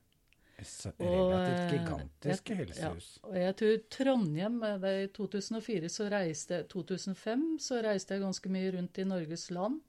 Relativt 0.63 1.59
eh, 1.59 1.73
gigantiske 1.73 2.55
helsehus. 2.61 3.09
Ja, 3.19 3.29
og 3.29 3.37
jeg 3.41 3.55
tror 3.59 3.81
Trondheim 3.97 4.63
eh, 4.69 4.87
I 5.03 5.11
2004 5.17 5.91
så 5.91 6.07
reiste 6.13 6.63
2005 6.71 7.47
så 7.67 7.81
reiste 7.83 8.15
jeg 8.15 8.23
ganske 8.23 8.53
mye 8.55 8.71
rundt 8.77 9.03
i 9.03 9.09
Norges 9.09 9.49
land. 9.51 9.81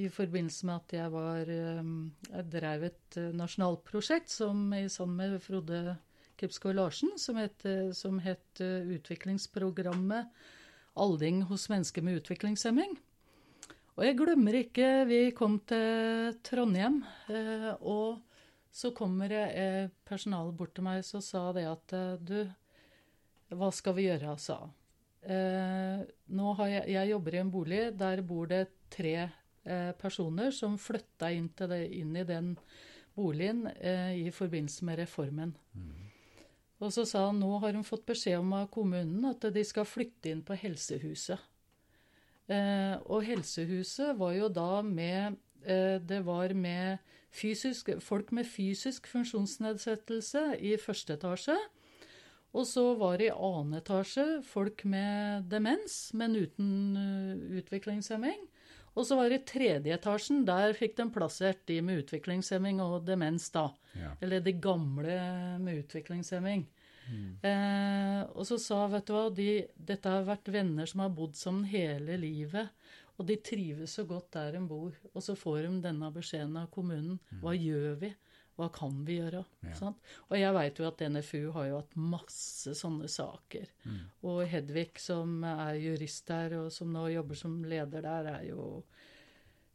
I 0.00 0.08
forbindelse 0.08 0.66
med 0.66 0.78
at 0.80 0.94
jeg 0.96 1.12
var 1.12 1.50
eh, 1.52 1.92
Jeg 2.30 2.48
drev 2.54 2.86
et 2.88 3.18
eh, 3.20 3.34
nasjonalprosjekt 3.36 4.32
som 4.32 4.72
sammen 4.88 5.16
med 5.34 5.42
Frode 5.44 5.98
Kipskår 6.40 6.74
Larsen, 6.74 7.12
som 7.20 7.36
het, 7.36 7.66
som 7.94 8.18
het 8.24 8.60
eh, 8.64 8.88
utviklingsprogrammet 8.96 10.32
Aldring 10.96 11.42
hos 11.48 11.68
mennesker 11.72 12.04
med 12.04 12.20
utviklingshemming. 12.20 12.98
Og 13.96 14.04
jeg 14.04 14.16
glemmer 14.16 14.56
ikke 14.58 14.88
Vi 15.08 15.20
kom 15.36 15.58
til 15.68 16.36
Trondheim, 16.44 17.02
eh, 17.28 17.72
og 17.80 18.22
så 18.72 18.90
kommer 18.96 19.32
eh, 19.32 19.90
personalet 20.08 20.56
bort 20.56 20.72
til 20.76 20.88
meg 20.88 21.04
og 21.04 21.24
sa 21.24 21.50
det 21.52 21.66
at 21.68 21.96
eh, 21.96 22.16
Du, 22.20 22.38
hva 23.52 23.68
skal 23.72 23.96
vi 23.98 24.08
gjøre? 24.08 24.38
sa 24.40 24.62
eh, 25.22 26.00
nå 26.32 26.54
har 26.58 26.72
jeg, 26.72 26.88
jeg 26.96 27.12
jobber 27.12 27.34
i 27.36 27.42
en 27.42 27.52
bolig. 27.52 27.82
Der 28.00 28.22
bor 28.26 28.48
det 28.48 28.64
tre 28.92 29.14
eh, 29.26 29.38
personer 29.98 30.50
som 30.50 30.74
flytta 30.80 31.28
inn, 31.30 31.46
det, 31.54 31.84
inn, 31.94 32.16
i 32.18 32.24
den 32.26 32.56
boligen 33.14 33.66
eh, 33.66 34.26
i 34.26 34.30
forbindelse 34.30 34.84
med 34.84 34.98
reformen. 34.98 35.54
Mm. 35.74 35.92
Og 36.82 36.92
så 36.92 37.04
sa 37.06 37.26
han 37.28 37.38
nå 37.38 37.50
har 37.62 37.76
hun 37.76 37.86
fått 37.86 38.06
beskjed 38.08 38.40
om 38.40 38.54
av 38.58 38.70
kommunen 38.74 39.28
at 39.28 39.46
de 39.54 39.64
skal 39.66 39.86
flytte 39.86 40.32
inn 40.32 40.42
på 40.46 40.56
helsehuset. 40.58 41.38
Eh, 42.50 42.96
og 43.06 43.22
helsehuset 43.26 44.16
var 44.18 44.34
jo 44.34 44.48
da 44.50 44.82
med 44.82 45.38
eh, 45.62 46.00
Det 46.02 46.24
var 46.26 46.54
med 46.58 46.98
fysisk, 47.30 47.92
folk 48.00 48.32
med 48.32 48.46
fysisk 48.46 49.06
funksjonsnedsettelse 49.06 50.56
i 50.58 50.74
første 50.76 51.14
etasje. 51.14 51.56
Og 52.52 52.66
så 52.68 52.82
var 53.00 53.16
det 53.16 53.30
i 53.30 53.32
annen 53.32 53.78
etasje 53.78 54.42
folk 54.44 54.82
med 54.84 55.46
demens, 55.48 56.10
men 56.12 56.36
uten 56.36 56.98
uh, 56.98 57.56
utviklingshemming. 57.56 58.42
Og 58.92 59.06
så 59.08 59.16
var 59.16 59.30
det 59.30 59.40
i 59.40 59.46
tredje 59.48 59.96
etasjen. 59.96 60.42
Der 60.48 60.74
fikk 60.76 60.98
de 60.98 61.06
plassert 61.14 61.62
de 61.70 61.78
med 61.84 62.02
utviklingshemming 62.02 62.82
og 62.84 63.06
demens, 63.06 63.48
da. 63.54 63.70
Ja. 63.96 64.12
Eller 64.20 64.44
de 64.44 64.52
gamle 64.52 65.16
med 65.62 65.84
utviklingshemming. 65.84 66.66
Mm. 67.08 67.30
Eh, 67.42 68.20
og 68.36 68.46
så 68.46 68.58
sa 68.62 68.84
vet 68.92 69.08
du 69.08 69.14
hva, 69.16 69.24
de, 69.34 69.48
dette 69.74 70.12
har 70.12 70.26
vært 70.28 70.52
venner 70.52 70.88
som 70.88 71.02
har 71.04 71.14
bodd 71.16 71.38
sammen 71.38 71.64
hele 71.70 72.18
livet. 72.20 72.68
Og 73.20 73.26
de 73.28 73.36
trives 73.44 73.96
så 73.98 74.04
godt 74.08 74.32
der 74.36 74.56
de 74.56 74.62
bor. 74.68 74.92
Og 75.12 75.24
så 75.24 75.36
får 75.38 75.64
de 75.66 75.72
denne 75.88 76.12
beskjeden 76.12 76.56
av 76.60 76.70
kommunen. 76.74 77.18
Mm. 77.30 77.40
Hva 77.42 77.56
gjør 77.56 77.96
vi? 78.04 78.12
Hva 78.58 78.66
kan 78.74 79.04
vi 79.06 79.14
gjøre? 79.16 79.44
Ja. 79.64 79.92
Og 80.28 80.34
jeg 80.36 80.54
veit 80.56 80.78
jo 80.80 80.86
at 80.88 81.00
NFU 81.14 81.52
har 81.54 81.64
jo 81.70 81.76
hatt 81.80 81.94
masse 81.96 82.74
sånne 82.76 83.08
saker. 83.08 83.66
Mm. 83.88 84.00
Og 84.28 84.48
Hedvig, 84.50 84.92
som 85.00 85.44
er 85.48 85.74
jurist 85.80 86.28
der, 86.28 86.52
og 86.60 86.72
som 86.74 86.92
nå 86.92 87.08
jobber 87.14 87.36
som 87.38 87.64
leder 87.64 88.02
der, 88.04 88.24
er 88.36 88.42
jo 88.50 88.60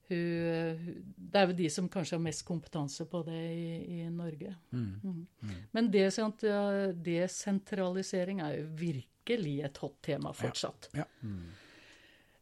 hun, 0.08 0.78
Det 1.18 1.36
er 1.36 1.46
jo 1.50 1.56
de 1.58 1.70
som 1.74 1.90
kanskje 1.92 2.16
har 2.16 2.24
mest 2.24 2.46
kompetanse 2.48 3.04
på 3.12 3.20
det 3.28 3.44
i, 3.52 3.98
i 3.98 4.00
Norge. 4.14 4.56
Mm. 4.72 4.94
Mm. 5.04 5.28
mm. 5.42 5.50
Men 5.76 5.92
desentralisering 5.92 8.40
er 8.46 8.54
jo 8.62 8.66
virkelig 8.80 9.56
et 9.68 9.78
hot 9.84 9.98
tema 10.06 10.32
fortsatt. 10.32 10.88
Ja. 10.96 11.04
Ja. 11.20 11.28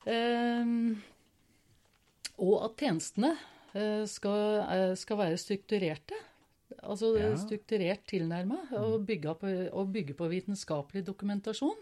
Um, 0.05 1.01
og 2.37 2.61
at 2.67 2.77
tjenestene 2.83 3.33
skal, 4.07 4.61
eh, 4.71 4.93
skal 4.99 5.19
være 5.19 5.41
strukturerte. 5.41 6.19
Altså 6.85 7.11
ja. 7.17 7.33
strukturert 7.37 8.05
tilnærma, 8.09 8.57
og, 8.77 9.05
mm. 9.05 9.69
og 9.73 9.91
bygge 9.93 10.15
på 10.17 10.29
vitenskapelig 10.31 11.05
dokumentasjon. 11.07 11.77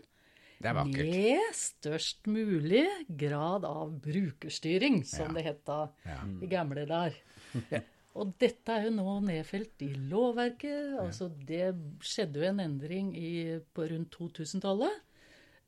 Det 0.64 0.70
er 0.72 0.78
vakkert. 0.78 1.10
Med 1.12 1.56
størst 1.60 2.28
mulig 2.32 2.86
grad 3.20 3.66
av 3.68 3.96
brukerstyring, 4.04 5.02
som 5.08 5.32
ja. 5.32 5.38
det 5.38 5.48
het 5.48 5.64
da 5.68 5.80
ja. 6.08 6.20
i 6.44 6.52
gamle 6.52 6.86
der. 6.88 7.18
Og 8.14 8.36
dette 8.38 8.70
er 8.70 8.86
jo 8.88 8.92
nå 8.94 9.16
nedfelt 9.26 9.82
i 9.82 9.90
lovverket. 10.12 11.00
altså 11.02 11.32
Det 11.34 11.72
skjedde 12.06 12.44
jo 12.44 12.46
en 12.46 12.62
endring 12.62 13.10
i, 13.18 13.58
på 13.74 13.88
rundt 13.90 14.14
2000-tallet. 14.14 15.00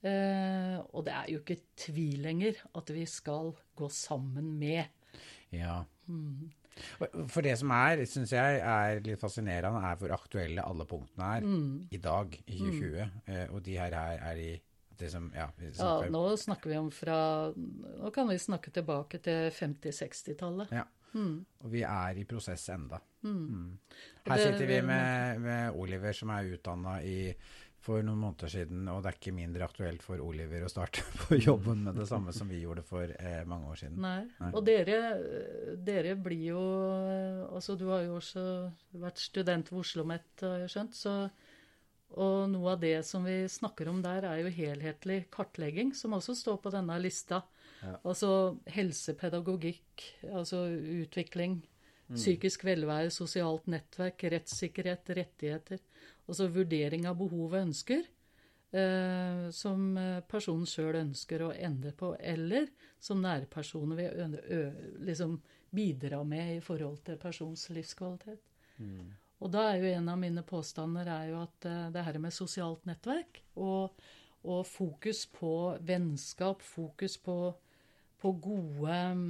Eh, 0.05 0.75
og 0.93 1.07
det 1.07 1.15
er 1.15 1.31
jo 1.33 1.39
ikke 1.41 1.57
tvil 1.81 2.19
lenger 2.27 2.59
at 2.77 2.91
vi 2.93 3.07
skal 3.09 3.49
gå 3.73 3.89
sammen 3.89 4.51
med. 4.61 4.85
Ja. 5.49 5.79
Mm. 6.07 6.51
For 7.31 7.45
det 7.45 7.55
som 7.59 7.71
er, 7.71 8.03
syns 8.09 8.33
jeg 8.35 8.59
er 8.59 9.01
litt 9.03 9.21
fascinerende, 9.21 9.81
er 9.87 9.99
hvor 9.99 10.13
aktuelle 10.15 10.63
alle 10.65 10.87
punktene 10.89 11.29
er 11.37 11.45
mm. 11.47 11.67
i 11.95 11.99
dag, 12.03 12.35
i 12.45 12.57
2020. 12.59 12.97
Mm. 12.97 13.21
Eh, 13.31 13.45
og 13.47 13.61
de 13.65 13.77
her 13.79 13.95
er, 14.01 14.41
i 14.41 14.51
det 14.99 15.11
som 15.11 15.29
Ja, 15.35 15.47
ja 15.59 15.95
nå 16.11 16.23
snakker 16.39 16.71
vi 16.71 16.77
om 16.79 16.87
fra 16.93 17.17
Nå 17.51 18.11
kan 18.15 18.29
vi 18.29 18.37
snakke 18.39 18.71
tilbake 18.75 19.19
til 19.23 19.49
50-60-tallet. 19.55 20.71
Ja. 20.75 20.85
Mm. 21.15 21.45
Og 21.63 21.71
vi 21.71 21.83
er 21.87 22.17
i 22.19 22.25
prosess 22.27 22.67
enda. 22.73 22.99
Mm. 23.23 23.77
Her 24.27 24.41
sitter 24.41 24.67
vi 24.67 24.81
med, 24.83 25.39
med 25.39 25.77
Oliver, 25.79 26.15
som 26.15 26.31
er 26.35 26.51
utdanna 26.57 26.97
i 27.07 27.31
for 27.85 28.05
noen 28.05 28.21
måneder 28.21 28.51
siden, 28.51 28.87
og 28.89 29.01
det 29.03 29.11
er 29.11 29.17
ikke 29.19 29.33
mindre 29.35 29.65
aktuelt 29.67 30.03
for 30.05 30.21
Oliver 30.23 30.65
å 30.65 30.71
starte 30.71 31.03
på 31.25 31.37
jobben 31.37 31.83
med 31.85 31.99
det 31.99 32.07
samme 32.09 32.33
som 32.35 32.49
vi 32.49 32.63
gjorde 32.63 32.85
for 32.85 33.11
eh, 33.13 33.41
mange 33.49 33.69
år 33.71 33.81
siden. 33.83 33.99
Nei. 34.01 34.21
Nei. 34.41 34.51
Og 34.51 34.65
dere, 34.65 34.99
dere, 35.85 36.15
blir 36.15 36.47
jo 36.53 36.63
Altså, 37.55 37.75
du 37.79 37.87
har 37.91 38.03
jo 38.05 38.17
også 38.17 38.41
vært 39.01 39.21
student 39.21 39.69
ved 39.71 39.81
Oslo 39.81 40.05
OsloMet, 40.05 40.31
har 40.41 40.63
jeg 40.63 40.73
skjønt. 40.73 40.97
Så, 40.97 41.13
og 42.15 42.49
noe 42.51 42.73
av 42.73 42.81
det 42.81 42.97
som 43.07 43.25
vi 43.27 43.37
snakker 43.51 43.89
om 43.91 44.01
der, 44.03 44.27
er 44.27 44.41
jo 44.41 44.53
helhetlig 44.53 45.25
kartlegging, 45.33 45.93
som 45.95 46.15
også 46.17 46.35
står 46.37 46.59
på 46.63 46.73
denne 46.73 46.97
lista. 47.01 47.43
Ja. 47.81 47.95
Altså 48.03 48.57
helsepedagogikk, 48.71 50.03
altså 50.33 50.65
utvikling. 50.73 51.61
Mm. 52.05 52.17
Psykisk 52.19 52.65
velvære, 52.67 53.09
sosialt 53.13 53.65
nettverk, 53.71 54.27
rettssikkerhet, 54.35 55.09
rettigheter. 55.17 55.81
Altså 56.29 56.49
vurdering 56.53 57.07
av 57.09 57.17
behov 57.17 57.53
og 57.53 57.59
ønsker 57.63 58.03
eh, 58.03 59.45
som 59.53 59.91
eh, 59.97 60.21
personen 60.29 60.69
sjøl 60.69 60.99
ønsker 61.01 61.45
å 61.45 61.51
endre 61.53 61.95
på, 61.97 62.13
eller 62.19 62.69
som 63.01 63.21
nærpersoner 63.25 64.01
vil 64.01 64.39
liksom 65.05 65.39
bidra 65.75 66.23
med 66.23 66.57
i 66.57 66.63
forhold 66.63 67.01
til 67.05 67.19
persons 67.21 67.67
livskvalitet. 67.73 68.41
Mm. 68.77 69.13
Og 69.43 69.51
da 69.51 69.65
er 69.69 69.81
jo 69.81 69.91
en 69.91 70.11
av 70.11 70.19
mine 70.19 70.43
påstander 70.47 71.09
er 71.11 71.31
jo 71.33 71.41
at 71.43 71.67
uh, 71.67 71.87
det 71.93 72.05
her 72.07 72.19
med 72.23 72.33
sosialt 72.33 72.85
nettverk 72.87 73.41
og, 73.59 73.95
og 74.47 74.61
fokus 74.67 75.25
på 75.35 75.75
vennskap, 75.85 76.63
fokus 76.63 77.17
på, 77.21 77.37
på 78.21 78.31
gode 78.41 78.99
um, 79.11 79.25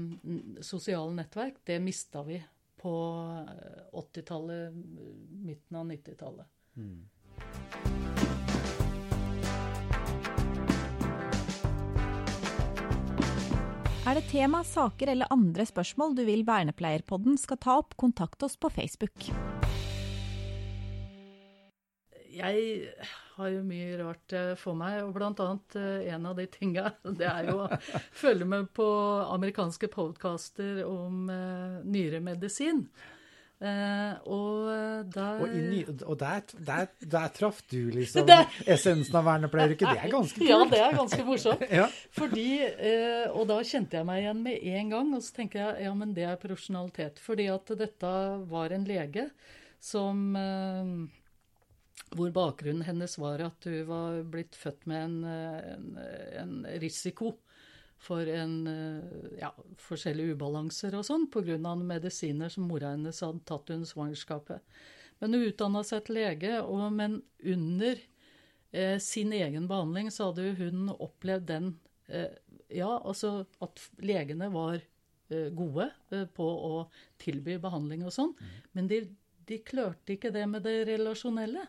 sosiale 0.61 1.15
nettverk, 1.17 1.63
det 1.65 1.79
mista 1.83 2.21
vi 2.27 2.37
på 2.85 2.95
80-tallet, 3.91 4.73
midten 5.41 5.77
av 5.77 5.87
90-tallet. 5.89 6.45
Mm. 6.77 7.09
Er 14.05 14.19
det 14.19 14.27
tema, 14.29 14.61
saker 14.61 15.09
eller 15.15 15.33
andre 15.33 15.65
spørsmål 15.65 16.13
du 16.13 16.27
vil 16.27 16.45
Vernepleierpodden 16.45 17.39
skal 17.41 17.57
ta 17.57 17.79
opp, 17.81 17.97
kontakt 17.97 18.45
oss 18.45 18.53
på 18.53 18.69
Facebook. 18.69 19.31
Jeg 22.35 22.91
har 23.35 23.51
jo 23.51 23.63
mye 23.67 23.97
rart 23.99 24.35
eh, 24.35 24.53
for 24.59 24.77
meg, 24.79 25.01
og 25.05 25.15
blant 25.15 25.41
annet 25.43 25.75
eh, 25.79 26.13
en 26.15 26.29
av 26.29 26.37
de 26.39 26.47
tinga, 26.51 26.91
det 27.19 27.27
er 27.31 27.51
jo 27.51 27.65
å 27.65 27.81
følge 28.23 28.47
med 28.47 28.71
på 28.75 28.87
amerikanske 29.35 29.91
podkaster 29.91 30.83
om 30.87 31.27
uh, 31.31 31.83
nyremedisin. 31.83 32.85
Uh, 33.55 34.17
og 34.27 35.05
der 35.15 35.39
Og, 35.39 35.53
inni, 35.55 35.77
og 36.03 36.17
der, 36.19 36.41
der, 36.67 36.89
der, 36.99 37.29
traff 37.31 37.61
du 37.71 37.87
liksom 37.93 38.27
essensen 38.75 39.15
av 39.15 39.29
vernepleieryrket. 39.29 39.87
Det 39.87 40.03
er 40.03 40.11
ganske 40.11 40.41
kult. 40.41 40.49
Ja, 40.49 40.59
det 40.69 40.81
er 40.83 40.97
ganske 40.99 41.27
morsomt. 41.27 41.63
ja. 41.71 41.87
Fordi, 42.17 42.49
uh, 42.67 43.27
og 43.31 43.47
da 43.53 43.61
kjente 43.63 44.01
jeg 44.01 44.09
meg 44.11 44.25
igjen 44.25 44.43
med 44.43 44.71
en 44.75 44.95
gang, 44.97 45.13
og 45.15 45.23
så 45.23 45.39
tenker 45.39 45.63
jeg 45.63 45.87
ja, 45.87 45.93
men 45.95 46.11
det 46.17 46.27
er 46.27 46.41
profesjonalitet. 46.41 47.23
Fordi 47.23 47.47
at 47.55 47.77
dette 47.79 48.15
var 48.51 48.75
en 48.75 48.89
lege 48.91 49.29
som 49.79 50.27
uh, 50.35 51.23
Hvor 52.15 52.29
bakgrunnen 52.31 52.85
hennes 52.85 53.17
var 53.19 53.41
at 53.43 53.65
hun 53.67 53.87
var 53.89 54.21
blitt 54.31 54.55
født 54.55 54.85
med 54.87 55.03
en, 55.03 55.15
en, 55.25 55.87
en 56.39 56.55
risiko 56.79 57.33
for 57.97 58.27
en, 58.27 58.67
eh, 58.67 59.39
ja, 59.39 59.51
forskjellige 59.81 60.35
ubalanser 60.35 60.95
og 60.97 61.05
sånn 61.07 61.27
pga. 61.31 61.57
medisiner 61.75 62.49
som 62.49 62.67
mora 62.69 62.93
hennes 62.93 63.21
hadde 63.21 63.45
tatt 63.45 63.71
under 63.73 63.87
svangerskapet. 63.87 64.61
Men 65.19 65.33
hun 65.33 65.47
utdanna 65.47 65.83
seg 65.83 66.05
til 66.05 66.19
lege, 66.19 66.59
og, 66.61 66.91
men 66.93 67.21
under 67.43 68.01
eh, 68.71 68.97
sin 68.99 69.33
egen 69.33 69.67
behandling 69.67 70.11
så 70.11 70.29
hadde 70.29 70.55
hun 70.59 70.89
opplevd 70.91 71.47
den 71.47 71.71
eh, 72.07 72.35
Ja, 72.69 72.99
altså 72.99 73.45
at 73.61 73.79
legene 74.01 74.49
var 74.51 74.79
eh, 75.29 75.49
gode 75.53 75.91
eh, 76.11 76.25
på 76.25 76.45
å 76.45 76.89
tilby 77.21 77.57
behandling 77.61 78.03
og 78.05 78.13
sånn, 78.13 78.33
mm. 78.35 78.55
men 78.73 78.91
de, 78.91 79.01
de 79.47 79.61
klørte 79.63 80.17
ikke 80.17 80.33
det 80.35 80.45
med 80.49 80.65
det 80.65 80.83
relasjonelle. 80.89 81.67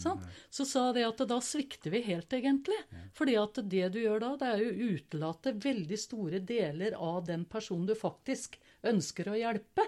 Sant? 0.00 0.22
Så 0.50 0.64
sa 0.64 0.92
de 0.96 1.02
at 1.04 1.18
da 1.28 1.36
svikter 1.44 1.92
vi 1.92 2.00
helt, 2.06 2.32
egentlig. 2.32 2.78
Fordi 3.16 3.34
at 3.36 3.60
det 3.68 3.90
du 3.92 4.00
gjør 4.00 4.22
da, 4.22 4.30
det 4.40 4.52
er 4.52 4.62
jo 4.64 4.92
utelate 4.96 5.52
veldig 5.62 5.98
store 6.00 6.40
deler 6.40 6.96
av 6.96 7.26
den 7.28 7.44
personen 7.44 7.86
du 7.86 7.94
faktisk 7.98 8.58
ønsker 8.86 9.28
å 9.32 9.36
hjelpe. 9.36 9.84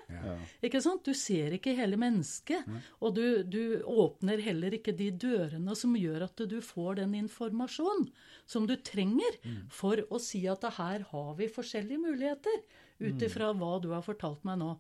Ikke 0.65 0.81
sant? 0.83 1.05
Du 1.07 1.15
ser 1.15 1.55
ikke 1.57 1.77
hele 1.79 1.97
mennesket. 2.01 2.67
Og 3.01 3.15
du, 3.17 3.43
du 3.45 3.81
åpner 3.85 4.43
heller 4.45 4.75
ikke 4.77 4.97
de 4.97 5.11
dørene 5.11 5.77
som 5.79 5.97
gjør 5.97 6.27
at 6.29 6.43
du 6.51 6.59
får 6.65 7.01
den 7.01 7.15
informasjonen 7.23 8.09
som 8.49 8.67
du 8.67 8.77
trenger 8.77 9.39
for 9.71 10.01
å 10.11 10.19
si 10.23 10.45
at 10.49 10.65
her 10.79 11.05
har 11.11 11.35
vi 11.39 11.49
forskjellige 11.53 12.01
muligheter, 12.03 12.61
ut 12.99 13.23
ifra 13.23 13.53
hva 13.55 13.77
du 13.81 13.93
har 13.95 14.03
fortalt 14.03 14.45
meg 14.45 14.59
nå. 14.59 14.73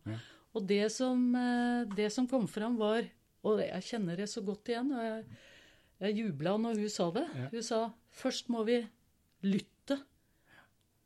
Og 0.57 0.65
det 0.67 0.89
som, 0.91 1.21
eh, 1.37 1.85
det 1.95 2.11
som 2.13 2.27
kom 2.27 2.49
fram, 2.49 2.77
var 2.81 3.05
Og 3.47 3.63
jeg 3.63 3.87
kjenner 3.87 4.19
det 4.19 4.29
så 4.31 4.43
godt 4.45 4.71
igjen. 4.73 4.91
og 4.97 5.05
jeg, 5.05 5.39
jeg 6.03 6.19
jubla 6.23 6.57
når 6.59 6.83
hun 6.83 6.93
sa 6.93 7.09
det. 7.15 7.27
Hun 7.53 7.65
sa 7.67 7.81
først 8.23 8.51
må 8.53 8.65
vi 8.67 8.81
lytte. 9.47 9.99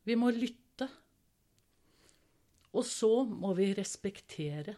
Vi 0.07 0.17
må 0.19 0.31
lytte. 0.33 0.89
Og 2.73 2.85
så 2.89 3.11
må 3.29 3.53
vi 3.57 3.69
respektere. 3.77 4.75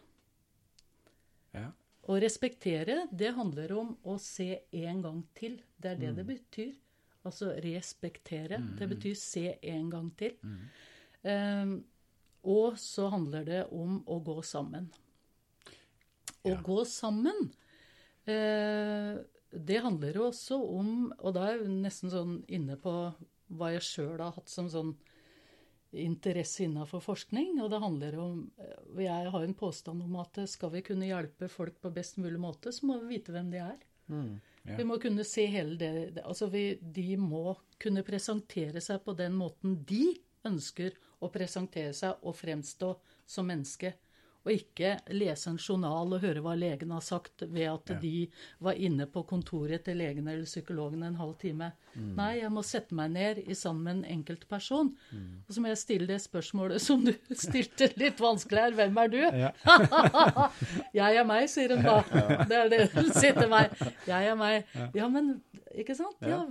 Ja. 1.56 1.70
Å 2.06 2.18
respektere, 2.22 3.06
det 3.10 3.32
handler 3.34 3.72
om 3.80 3.96
å 4.06 4.18
se 4.22 4.50
en 4.78 5.00
gang 5.02 5.22
til. 5.38 5.56
Det 5.82 5.96
er 5.96 6.02
det 6.04 6.12
det 6.20 6.26
betyr. 6.28 6.74
Altså 7.26 7.56
respektere. 7.64 8.60
Det 8.78 8.88
betyr 8.92 9.16
se 9.18 9.56
en 9.72 9.90
gang 9.90 10.12
til. 10.20 10.36
Ehm, 11.26 11.80
og 12.46 12.78
så 12.78 13.08
handler 13.10 13.48
det 13.48 13.64
om 13.74 14.04
å 14.06 14.20
gå 14.22 14.38
sammen. 14.46 14.92
Å 16.46 16.50
Ja. 16.54 16.62
gå 16.62 16.80
sammen, 16.86 17.52
eh, 18.28 19.18
det 19.56 19.82
handler 19.82 20.14
jo 20.14 20.30
også 20.32 20.58
om 20.78 21.14
Og 21.24 21.34
da 21.34 21.48
er 21.50 21.58
jeg 21.60 21.68
nesten 21.82 22.12
sånn 22.12 22.46
inne 22.50 22.76
på 22.78 23.14
hva 23.56 23.72
jeg 23.74 23.82
sjøl 23.82 24.20
har 24.20 24.32
hatt 24.36 24.50
som 24.50 24.68
sånn 24.70 24.96
interesse 25.96 26.66
innenfor 26.66 27.00
forskning. 27.04 27.60
Og 27.64 27.70
det 27.72 27.80
handler 27.80 28.18
om 28.20 28.52
eh, 28.60 29.04
Jeg 29.06 29.32
har 29.32 29.44
en 29.46 29.54
påstand 29.54 30.04
om 30.04 30.16
at 30.20 30.40
skal 30.50 30.70
vi 30.74 30.82
kunne 30.82 31.08
hjelpe 31.08 31.50
folk 31.52 31.80
på 31.82 31.94
best 31.94 32.18
mulig 32.18 32.40
måte, 32.42 32.74
så 32.74 32.84
må 32.90 33.00
vi 33.04 33.18
vite 33.18 33.32
hvem 33.36 33.52
de 33.54 33.58
er. 33.64 33.78
Ja. 34.10 34.76
Vi 34.78 34.84
må 34.86 35.00
kunne 35.02 35.24
se 35.26 35.48
hele 35.50 35.78
det 35.78 36.14
det- 36.16 36.24
Altså, 36.26 36.50
vi, 36.52 36.76
de 36.76 37.16
må 37.18 37.56
kunne 37.80 38.04
presentere 38.04 38.82
seg 38.82 39.04
på 39.04 39.16
den 39.16 39.34
måten 39.34 39.84
de 39.86 40.16
ønsker 40.46 40.92
å 41.22 41.32
presentere 41.32 41.94
seg 41.94 42.18
og 42.24 42.36
fremstå 42.36 42.96
som 43.26 43.48
menneske. 43.48 43.94
Og 44.46 44.52
ikke 44.54 44.92
lese 45.10 45.50
en 45.50 45.58
journal 45.58 46.12
og 46.14 46.22
høre 46.22 46.42
hva 46.46 46.52
legen 46.54 46.92
har 46.94 47.02
sagt 47.02 47.42
ved 47.50 47.66
at 47.72 47.90
Ja. 47.90 48.00
de 48.00 48.28
var 48.62 48.78
inne 48.78 49.08
på 49.10 49.24
kontoret 49.26 49.84
til 49.88 49.98
legen 49.98 50.28
eller 50.28 50.46
psykologen 50.46 51.02
en 51.04 51.16
halv 51.18 51.34
time. 51.42 51.72
Nei, 51.96 52.42
jeg 52.44 52.52
må 52.54 52.62
sette 52.64 52.94
meg 52.94 53.10
ned 53.16 53.40
i 53.48 53.56
sammen 53.58 53.84
med 53.84 53.96
en 53.96 54.20
enkelt 54.20 54.48
person. 54.52 54.92
Og 55.48 55.50
så 55.56 55.62
må 55.64 55.72
jeg 55.72 55.78
stille 55.82 56.08
det 56.08 56.20
spørsmålet 56.22 56.82
som 56.84 57.02
du 57.08 57.12
stilte 57.34 57.90
litt 57.98 58.20
vanskelig 58.22 58.62
her. 58.68 58.78
Hvem 58.78 58.98
er 59.02 59.08
du? 59.08 59.18
Ja. 59.24 59.52
jeg 61.02 61.18
er 61.20 61.26
meg, 61.28 61.48
sier 61.52 61.74
hun 61.76 61.84
da. 61.86 61.98
Det 62.50 62.58
er 62.62 62.70
det 62.72 62.82
hun 62.94 63.10
sier 63.16 63.36
til 63.38 63.50
meg. 63.52 63.74
Jeg 64.08 64.30
er 64.32 64.38
meg. 64.40 64.70
Ja, 64.96 65.08
men 65.12 65.40
ikke 65.76 65.96
sant? 65.98 66.18
Ja, 66.22 66.44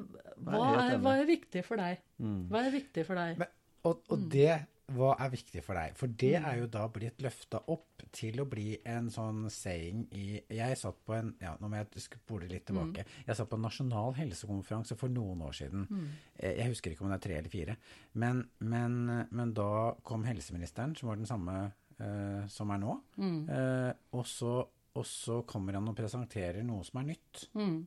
hva, 0.44 0.64
er, 0.88 0.98
hva 1.02 1.14
er 1.20 1.28
viktig 1.28 1.62
for 1.66 1.80
deg? 1.80 2.02
Hva 2.18 2.64
er 2.66 2.74
viktig 2.74 3.06
for 3.06 3.20
deg? 3.20 3.38
Men, 3.40 3.52
og, 3.84 4.00
og 4.12 4.26
det, 4.32 4.50
hva 4.94 5.14
er 5.20 5.32
viktig 5.32 5.62
for 5.64 5.78
deg? 5.78 5.94
For 5.98 6.12
det 6.22 6.34
er 6.38 6.58
jo 6.60 6.68
da 6.70 6.84
blitt 6.92 7.22
løfta 7.24 7.60
opp 7.72 8.04
til 8.14 8.40
å 8.42 8.46
bli 8.48 8.76
en 8.88 9.10
sånn 9.12 9.44
saying 9.52 10.04
i 10.14 10.26
Jeg 10.54 10.78
satt 10.80 11.00
på 11.06 11.16
en 11.16 11.32
ja, 11.42 11.54
Nå 11.60 11.70
må 11.70 11.80
jeg 11.80 12.04
spole 12.04 12.48
litt 12.50 12.66
tilbake. 12.68 13.06
Jeg 13.26 13.38
satt 13.38 13.50
på 13.50 13.58
en 13.58 13.66
nasjonal 13.66 14.14
helsekonferanse 14.18 14.98
for 15.00 15.12
noen 15.12 15.42
år 15.46 15.56
siden. 15.56 15.86
Mm. 15.90 16.10
Jeg 16.42 16.70
husker 16.72 16.94
ikke 16.94 17.06
om 17.06 17.12
det 17.12 17.18
er 17.20 17.24
tre 17.28 17.38
eller 17.40 17.52
fire. 17.52 17.78
Men, 18.20 18.44
men, 18.62 19.00
men 19.30 19.56
da 19.56 19.94
kom 20.06 20.26
helseministeren, 20.28 20.94
som 20.98 21.10
var 21.10 21.20
den 21.20 21.30
samme 21.30 21.58
uh, 22.00 22.44
som 22.50 22.72
er 22.74 22.82
nå. 22.82 22.94
Eh, 23.18 23.90
og, 24.14 24.24
så, 24.28 24.54
og 24.94 25.08
så 25.08 25.42
kommer 25.48 25.78
han 25.78 25.90
og 25.90 25.98
presenterer 25.98 26.64
noe 26.66 26.86
som 26.86 27.02
er 27.02 27.10
nytt. 27.14 27.48
Mm. 27.58 27.78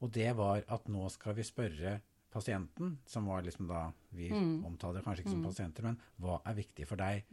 Og 0.00 0.12
det 0.14 0.30
var 0.36 0.64
at 0.72 0.88
nå 0.92 1.08
skal 1.12 1.36
vi 1.36 1.44
spørre 1.44 1.98
pasienten, 2.32 2.98
som 3.06 3.26
var 3.26 3.42
liksom 3.42 3.66
da 3.68 3.88
Vi 4.12 4.30
omtaler 4.66 5.02
kanskje 5.02 5.24
ikke 5.24 5.30
som 5.36 5.42
pasienter, 5.46 5.82
men 5.90 5.98
hva 6.20 6.40
er 6.46 6.54
viktig 6.54 6.86
for 6.86 6.96
deg? 6.96 7.24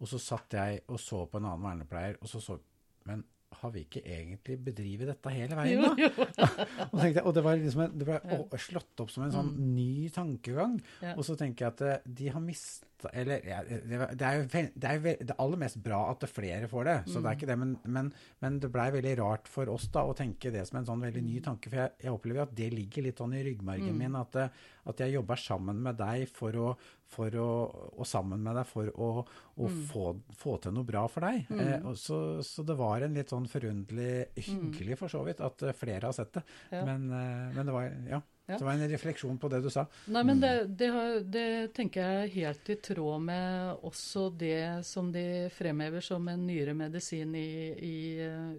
Og 0.00 0.08
så 0.10 0.18
satt 0.20 0.50
jeg 0.58 0.80
og 0.88 0.98
så 1.00 1.24
på 1.30 1.38
en 1.38 1.44
annen 1.46 1.62
vernepleier, 1.64 2.16
og 2.20 2.28
så 2.28 2.40
så 2.42 2.58
Men 3.06 3.24
har 3.54 3.70
vi 3.70 3.84
ikke 3.84 4.00
egentlig 4.02 4.56
bedrevet 4.64 5.06
dette 5.06 5.30
hele 5.30 5.54
veien, 5.54 5.82
da? 5.82 6.08
og, 6.92 6.98
jeg- 7.04 7.22
og 7.24 7.34
det 7.36 7.42
var 7.44 7.56
liksom 7.56 7.98
det 7.98 8.06
ble 8.08 8.58
slått 8.58 9.00
opp 9.04 9.10
som 9.14 9.22
en 9.24 9.30
sånn 9.34 9.52
ny 9.76 10.08
tankegang. 10.10 10.80
Ja. 11.00 11.12
Og 11.14 11.22
så 11.24 11.36
tenker 11.38 11.66
jeg 11.68 11.72
at 11.76 11.82
eh, 11.86 12.00
de 12.18 12.28
har 12.34 12.40
mista 13.04 13.20
Eller 13.20 13.44
ja, 13.46 13.60
det, 13.64 14.24
er 14.24 14.38
jo 14.38 14.46
det 14.74 14.90
er 14.90 15.22
det 15.24 15.36
aller 15.38 15.60
mest 15.60 15.78
bra 15.84 16.00
at 16.10 16.24
det 16.24 16.30
flere 16.30 16.68
får 16.70 16.84
det, 16.88 16.96
så 17.12 17.20
det 17.20 17.30
er 17.30 17.38
ikke 17.38 17.50
det. 17.50 17.58
Men, 17.60 17.76
men, 17.84 18.10
men 18.40 18.58
det 18.62 18.70
blei 18.72 18.88
veldig 18.94 19.14
rart 19.20 19.48
for 19.50 19.70
oss 19.72 19.88
da 19.92 20.04
å 20.08 20.16
tenke 20.16 20.52
det 20.54 20.64
som 20.68 20.80
en 20.80 20.88
sånn 20.88 21.04
veldig 21.04 21.22
ny 21.24 21.40
tanke. 21.44 21.70
For 21.70 21.82
jeg, 21.82 21.94
jeg 22.06 22.14
opplever 22.14 22.44
at 22.46 22.54
det 22.56 22.70
ligger 22.74 23.08
litt 23.08 23.22
sånn 23.22 23.36
i 23.36 23.44
ryggmargen 23.46 23.96
min, 23.98 24.18
at, 24.18 24.36
eh, 24.40 24.68
at 24.90 25.00
jeg 25.04 25.16
jobber 25.16 25.40
sammen 25.40 25.80
med 25.84 25.98
deg 26.00 26.26
for 26.32 26.60
å, 26.60 26.74
for 27.14 27.38
å, 27.40 27.48
og 27.94 28.08
sammen 28.08 28.42
med 28.44 28.58
deg 28.58 28.68
for 28.68 28.90
å, 28.94 29.10
å 29.24 29.72
få, 29.90 30.06
få 30.38 30.58
til 30.62 30.76
noe 30.76 30.88
bra 30.88 31.06
for 31.10 31.26
deg. 31.26 31.50
Eh, 31.54 31.78
og 31.84 31.98
så, 32.00 32.20
så 32.44 32.66
det 32.66 32.78
var 32.78 33.04
en 33.04 33.16
litt 33.16 33.32
sånn 33.32 33.48
forunderlig 33.50 34.28
hyggelig, 34.38 34.98
for 35.00 35.12
så 35.12 35.24
vidt, 35.26 35.42
at 35.44 35.66
eh, 35.66 35.76
flere 35.76 36.10
har 36.10 36.16
sett 36.16 36.34
det. 36.38 36.44
Ja. 36.74 36.84
Men, 36.86 37.10
eh, 37.12 37.50
men 37.54 37.68
det 37.68 37.76
var 37.76 37.90
ja. 38.10 38.22
Ja. 38.46 38.58
Det 38.58 38.64
var 38.66 38.76
en 38.76 38.90
refleksjon 38.90 39.38
på 39.40 39.48
det 39.48 39.62
du 39.64 39.70
sa. 39.72 39.86
Nei, 40.12 40.20
men 40.28 40.40
det, 40.42 40.52
det, 40.76 40.90
det 41.32 41.46
tenker 41.76 42.04
jeg 42.04 42.24
er 42.26 42.34
helt 42.34 42.68
i 42.74 42.76
tråd 42.90 43.22
med 43.24 43.86
også 43.88 44.26
det 44.36 44.84
som 44.84 45.08
de 45.14 45.48
fremhever 45.54 46.04
som 46.04 46.28
en 46.28 46.44
nyere 46.44 46.74
medisin 46.76 47.32
i, 47.40 47.48
i 47.72 47.96
eh, 48.20 48.50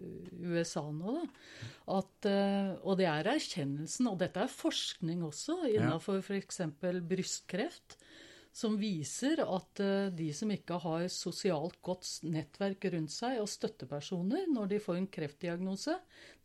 USA 0.41 0.88
nå. 0.89 1.19
Da. 1.19 1.28
At, 2.00 2.30
eh, 2.32 2.71
og 2.82 2.98
det 2.98 3.06
er 3.12 3.30
erkjennelsen, 3.36 4.10
og 4.10 4.17
dette 4.24 4.41
er 4.41 4.50
forskning 4.50 5.21
også, 5.28 5.60
innenfor 5.69 6.24
f.eks. 6.26 6.63
brystkreft, 7.06 8.00
som 8.56 8.78
viser 8.80 9.41
at 9.44 9.82
eh, 9.84 10.08
de 10.15 10.30
som 10.36 10.52
ikke 10.54 10.78
har 10.86 11.10
sosialt 11.12 11.82
godt 11.84 12.08
nettverk 12.24 12.88
rundt 12.94 13.12
seg 13.12 13.41
og 13.41 13.50
støttepersoner 13.52 14.48
når 14.52 14.72
de 14.72 14.80
får 14.84 15.02
en 15.02 15.10
kreftdiagnose, 15.12 15.98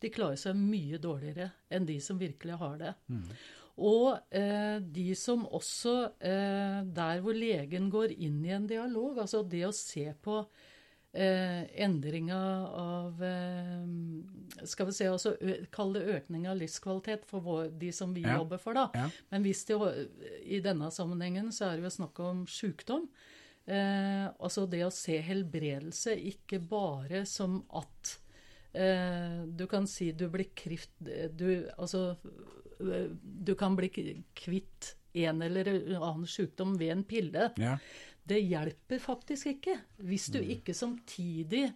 de 0.03 0.11
klarer 0.11 0.39
seg 0.41 0.59
mye 0.59 0.99
dårligere 1.01 1.51
enn 1.71 1.87
de 1.87 1.97
som 2.03 2.19
virkelig 2.19 2.59
har 2.59 2.77
det. 2.81 2.93
Og 3.81 4.35
eh, 4.35 4.83
de 4.83 5.07
som 5.15 5.45
også 5.47 5.93
eh, 6.19 6.81
Der 6.91 7.21
hvor 7.23 7.33
legen 7.33 7.87
går 7.89 8.11
inn 8.11 8.43
i 8.43 8.51
en 8.53 8.67
dialog, 8.67 9.23
altså 9.23 9.45
det 9.47 9.63
å 9.69 9.71
se 9.73 10.09
på 10.21 10.41
eh, 11.13 11.63
endringa 11.85 12.41
av 12.81 13.23
eh, 13.23 13.87
Skal 14.67 14.85
vi 14.89 14.91
se, 14.95 15.05
altså 15.09 15.35
Kall 15.71 15.93
det 15.93 16.03
økning 16.15 16.47
av 16.47 16.57
livskvalitet 16.59 17.25
for 17.29 17.41
vår, 17.45 17.69
de 17.79 17.91
som 17.91 18.13
vi 18.13 18.21
Ja. 18.25 18.37
jobber 18.37 18.57
for, 18.61 18.73
da. 18.73 18.89
Ja. 18.93 19.09
Men 19.31 19.43
hvis 19.43 19.65
det, 19.65 19.77
i 20.45 20.59
denne 20.59 20.91
sammenhengen 20.91 21.51
så 21.51 21.71
er 21.71 21.77
det 21.77 21.83
jo 21.89 21.95
snakk 21.97 22.19
om 22.19 22.45
sykdom. 22.47 23.07
Eh, 23.67 24.27
altså 24.41 24.67
det 24.69 24.81
å 24.85 24.91
se 24.91 25.19
helbredelse 25.21 26.15
ikke 26.17 26.59
bare 26.67 27.25
som 27.29 27.59
at 27.77 28.17
eh, 28.73 29.43
du 29.45 29.67
kan 29.67 29.85
si 29.87 30.11
du 30.11 30.27
blir 30.33 30.49
krift 30.55 30.89
du, 30.99 31.69
Altså 31.77 32.17
du 33.23 33.53
kan 33.55 33.75
bli 33.77 33.89
kvitt 34.33 34.95
en 35.13 35.41
eller 35.45 35.67
annen 35.99 36.25
sykdom 36.25 36.77
ved 36.79 36.91
en 36.95 37.03
pille. 37.03 37.51
Ja. 37.61 37.75
Det 38.25 38.39
hjelper 38.41 38.99
faktisk 39.01 39.47
ikke 39.55 39.75
hvis 40.07 40.29
du 40.33 40.39
ikke 40.39 40.73
samtidig 40.77 41.67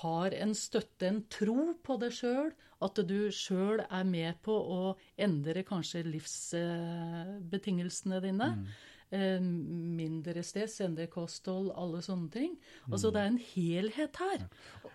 har 0.00 0.34
en 0.34 0.54
støtte, 0.58 1.06
en 1.06 1.22
tro 1.30 1.74
på 1.84 1.96
deg 2.02 2.12
sjøl, 2.16 2.50
at 2.84 2.94
du 3.08 3.30
sjøl 3.32 3.80
er 3.84 4.04
med 4.08 4.34
på 4.44 4.52
å 4.52 4.96
endre 5.20 5.62
kanskje 5.66 6.02
livsbetingelsene 6.08 8.20
dine. 8.24 8.48
Mm. 8.58 8.66
mindre 9.14 10.42
stress, 10.42 10.80
endre 10.82 11.06
kosthold, 11.12 11.70
alle 11.78 12.02
sånne 12.02 12.30
ting. 12.34 12.56
Altså 12.88 13.10
det 13.14 13.20
er 13.20 13.28
en 13.30 13.38
helhet 13.52 14.16
her. 14.18 14.40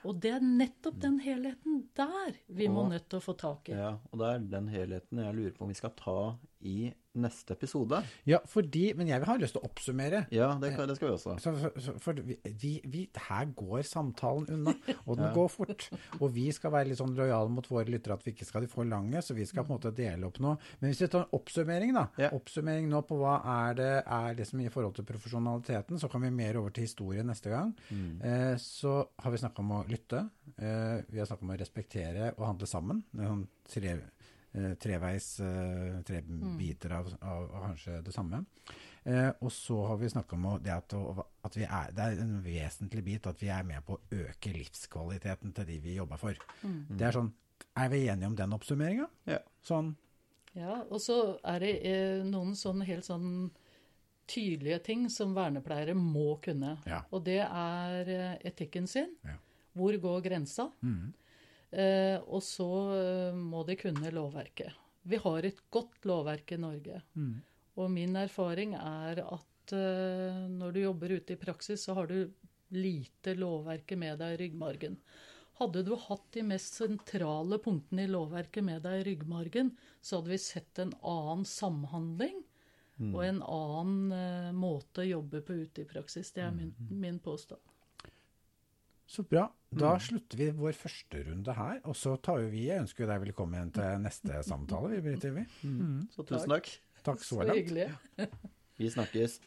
Og 0.03 0.19
det 0.19 0.31
er 0.35 0.43
nettopp 0.43 0.97
den 0.99 1.19
helheten 1.23 1.88
der 1.95 2.35
vi 2.47 2.67
må 2.67 2.83
nødt 2.89 3.07
til 3.07 3.17
å 3.21 3.23
få 3.23 3.33
tak 3.39 3.69
i. 3.71 3.73
Ja, 3.79 3.95
og 4.12 4.19
det 4.19 4.27
er 4.33 4.39
den 4.57 4.67
helheten 4.73 5.19
jeg 5.23 5.35
lurer 5.38 5.53
på 5.55 5.63
om 5.63 5.71
vi 5.71 5.79
skal 5.79 5.95
ta 5.95 6.35
i 6.59 6.91
neste 7.17 7.56
episode. 7.56 8.02
Ja, 8.30 8.39
fordi 8.45 8.93
Men 8.98 9.08
jeg 9.08 9.24
har 9.26 9.39
lyst 9.41 9.56
til 9.56 9.63
å 9.63 9.69
oppsummere. 9.69 10.26
Ja, 10.34 10.52
det, 10.62 10.72
det 10.78 10.98
skal 10.98 11.10
vi 11.10 11.13
også. 11.15 11.36
Så, 11.41 11.54
for, 11.58 12.00
for 12.04 12.22
vi, 12.22 12.74
vi, 12.84 13.06
her 13.30 13.50
går 13.58 13.82
samtalen 13.88 14.45
unna, 14.54 14.76
og 15.06 15.17
den 15.17 15.34
går 15.38 15.50
fort. 15.54 15.88
Og 16.19 16.30
vi 16.36 16.50
skal 16.56 16.74
være 16.76 16.91
litt 16.91 17.02
sånn 17.02 17.15
lojale 17.17 17.52
mot 17.54 17.65
våre 17.69 17.89
lyttere 17.89 18.17
at 18.17 18.26
vi 18.28 18.34
ikke 18.36 18.48
skal 18.48 18.65
de 18.65 18.72
for 18.72 18.88
lange, 18.88 19.22
så 19.26 19.36
vi 19.38 19.48
skal 19.50 19.65
på 19.65 19.74
en 19.74 19.80
måte 19.80 19.93
dele 19.95 20.30
opp 20.30 20.39
noe. 20.43 20.60
Men 20.80 20.91
hvis 20.91 21.04
vi 21.06 21.12
tar 21.12 21.26
en 21.26 21.38
oppsummering, 21.39 21.95
da. 21.98 22.06
Ja. 22.22 22.32
Oppsummering 22.38 22.89
nå 22.91 23.02
på 23.10 23.17
hva 23.19 23.39
er 23.56 23.80
det 23.80 23.91
er 24.04 24.38
liksom 24.38 24.63
i 24.63 24.69
forhold 24.74 25.00
til 25.00 25.08
profesjonaliteten, 25.10 26.02
så 26.02 26.12
kan 26.12 26.26
vi 26.26 26.34
mer 26.36 26.62
over 26.62 26.76
til 26.76 26.88
historie 26.88 27.26
neste 27.26 27.54
gang. 27.54 27.74
Eh, 27.89 28.56
så 28.62 29.00
har 29.24 29.34
vi 29.34 29.41
snakka 29.41 29.63
om 29.63 29.76
å 29.80 29.84
lytte. 29.89 30.26
Eh, 30.58 31.02
vi 31.10 31.22
har 31.22 31.30
snakka 31.30 31.45
om 31.48 31.56
å 31.56 31.60
respektere 31.60 32.32
og 32.38 32.48
handle 32.52 32.69
sammen. 32.69 33.04
Det 33.12 33.24
er 33.24 33.34
sånn 33.34 33.48
tre, 33.69 33.95
eh, 34.53 34.73
treveis, 34.81 35.39
eh, 35.39 35.99
tre 36.07 36.21
biter 36.57 36.93
av, 36.97 37.09
av, 37.21 37.49
av 37.51 37.65
kanskje 37.69 38.01
det 38.05 38.13
samme. 38.15 38.43
Eh, 39.03 39.29
og 39.41 39.51
så 39.51 39.77
har 39.88 39.97
vi 40.01 40.09
snakka 40.12 40.35
om 40.35 40.47
det 40.63 40.73
at, 40.75 40.93
at 41.47 41.55
vi 41.57 41.63
er, 41.63 41.93
det 41.95 42.03
er 42.05 42.19
en 42.23 42.35
vesentlig 42.43 43.03
bit 43.05 43.29
at 43.29 43.39
vi 43.41 43.47
er 43.53 43.63
med 43.63 43.85
på 43.88 43.95
å 43.95 44.01
øke 44.25 44.51
livskvaliteten 44.53 45.53
til 45.55 45.69
de 45.69 45.79
vi 45.83 45.95
jobber 45.95 46.19
for. 46.19 46.35
Det 46.63 47.07
er 47.07 47.15
sånn 47.15 47.31
Er 47.75 47.89
vi 47.91 48.05
enige 48.07 48.27
om 48.27 48.35
den 48.35 48.53
oppsummeringa? 48.55 49.07
Ja. 49.27 49.39
Sånn 49.63 49.95
Ja, 50.55 50.81
og 50.89 50.99
så 51.03 51.38
er 51.47 51.59
det 51.63 51.73
eh, 51.85 52.21
noen 52.27 52.55
sånn 52.57 52.81
helt 52.88 53.05
sånn 53.07 53.51
tydelige 54.29 54.79
ting 54.85 55.07
som 55.09 55.33
vernepleiere 55.33 55.95
må 55.97 56.35
kunne. 56.43 56.75
Ja. 56.89 57.03
Og 57.13 57.23
det 57.25 57.39
er 57.45 58.09
eh, 58.13 58.35
etikken 58.49 58.88
sin. 58.89 59.15
Ja. 59.25 59.38
Hvor 59.77 59.95
går 60.01 60.21
grensa? 60.25 60.69
Mhm. 60.81 61.13
Eh, 61.71 62.17
og 62.25 62.41
så 62.43 62.69
eh, 62.97 63.38
må 63.38 63.63
de 63.67 63.77
kunne 63.77 64.12
lovverket. 64.13 64.73
Vi 65.10 65.19
har 65.21 65.45
et 65.45 65.62
godt 65.71 66.05
lovverk 66.10 66.55
i 66.55 66.62
Norge. 66.62 67.01
Mm. 67.13 67.39
Og 67.79 67.91
min 67.93 68.17
erfaring 68.19 68.75
er 68.79 69.21
at 69.23 69.73
eh, 69.75 70.45
når 70.49 70.75
du 70.75 70.82
jobber 70.82 71.15
ute 71.19 71.36
i 71.36 71.41
praksis, 71.41 71.86
så 71.86 71.95
har 71.99 72.10
du 72.10 72.23
lite 72.73 73.36
lovverket 73.38 74.01
med 74.01 74.19
deg 74.21 74.36
i 74.36 74.41
ryggmargen. 74.43 74.97
Hadde 75.60 75.84
du 75.84 75.95
hatt 75.99 76.27
de 76.34 76.43
mest 76.47 76.77
sentrale 76.79 77.60
punktene 77.62 78.05
i 78.05 78.12
lovverket 78.12 78.63
med 78.63 78.86
deg 78.86 79.01
i 79.01 79.08
ryggmargen, 79.10 79.73
så 80.01 80.19
hadde 80.19 80.32
vi 80.32 80.39
sett 80.41 80.79
en 80.79 80.93
annen 81.01 81.43
samhandling 81.45 82.38
og 82.99 83.19
en 83.23 83.41
annen 83.43 84.55
måte 84.60 85.03
å 85.03 85.08
jobbe 85.08 85.39
på 85.47 85.55
ute 85.62 85.84
i 85.84 85.88
praksis. 85.88 86.32
Det 86.36 86.43
er 86.43 86.51
min, 86.55 86.73
min 86.91 87.19
påstand. 87.23 87.63
Så 89.10 89.24
bra. 89.26 89.48
Da 89.74 89.95
slutter 90.02 90.38
vi 90.38 90.48
vår 90.54 90.76
første 90.78 91.24
runde 91.26 91.54
her. 91.58 91.80
Og 91.89 91.95
så 91.98 92.13
tar 92.22 92.43
jo 92.43 92.52
vi 92.54 92.67
Jeg 92.67 92.84
ønsker 92.84 93.04
jo 93.04 93.10
deg 93.10 93.24
velkommen 93.24 93.72
til 93.74 94.04
neste 94.04 94.43
samtale. 94.45 94.91
Vi, 94.93 95.00
Britt 95.08 95.26
Ivi. 95.26 95.45
Så 96.13 96.26
tusen 96.30 96.54
takk. 96.54 96.69
Takk 97.08 97.24
så 97.26 97.39
langt. 97.41 97.50
Så 97.50 97.58
hyggelig. 97.58 97.88
Vi 98.78 98.91
snakkes. 98.93 99.39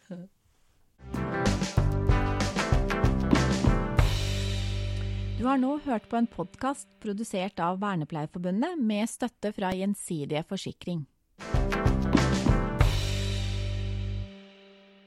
Du 5.38 5.46
har 5.46 5.62
nå 5.62 5.76
hørt 5.86 6.10
på 6.10 6.18
en 6.18 6.26
podkast 6.30 6.90
produsert 7.02 7.62
av 7.62 7.78
Vernepleierforbundet 7.82 8.82
med 8.82 9.10
støtte 9.10 9.54
fra 9.54 9.70
Gjensidige 9.78 10.42
Forsikring. 10.50 11.06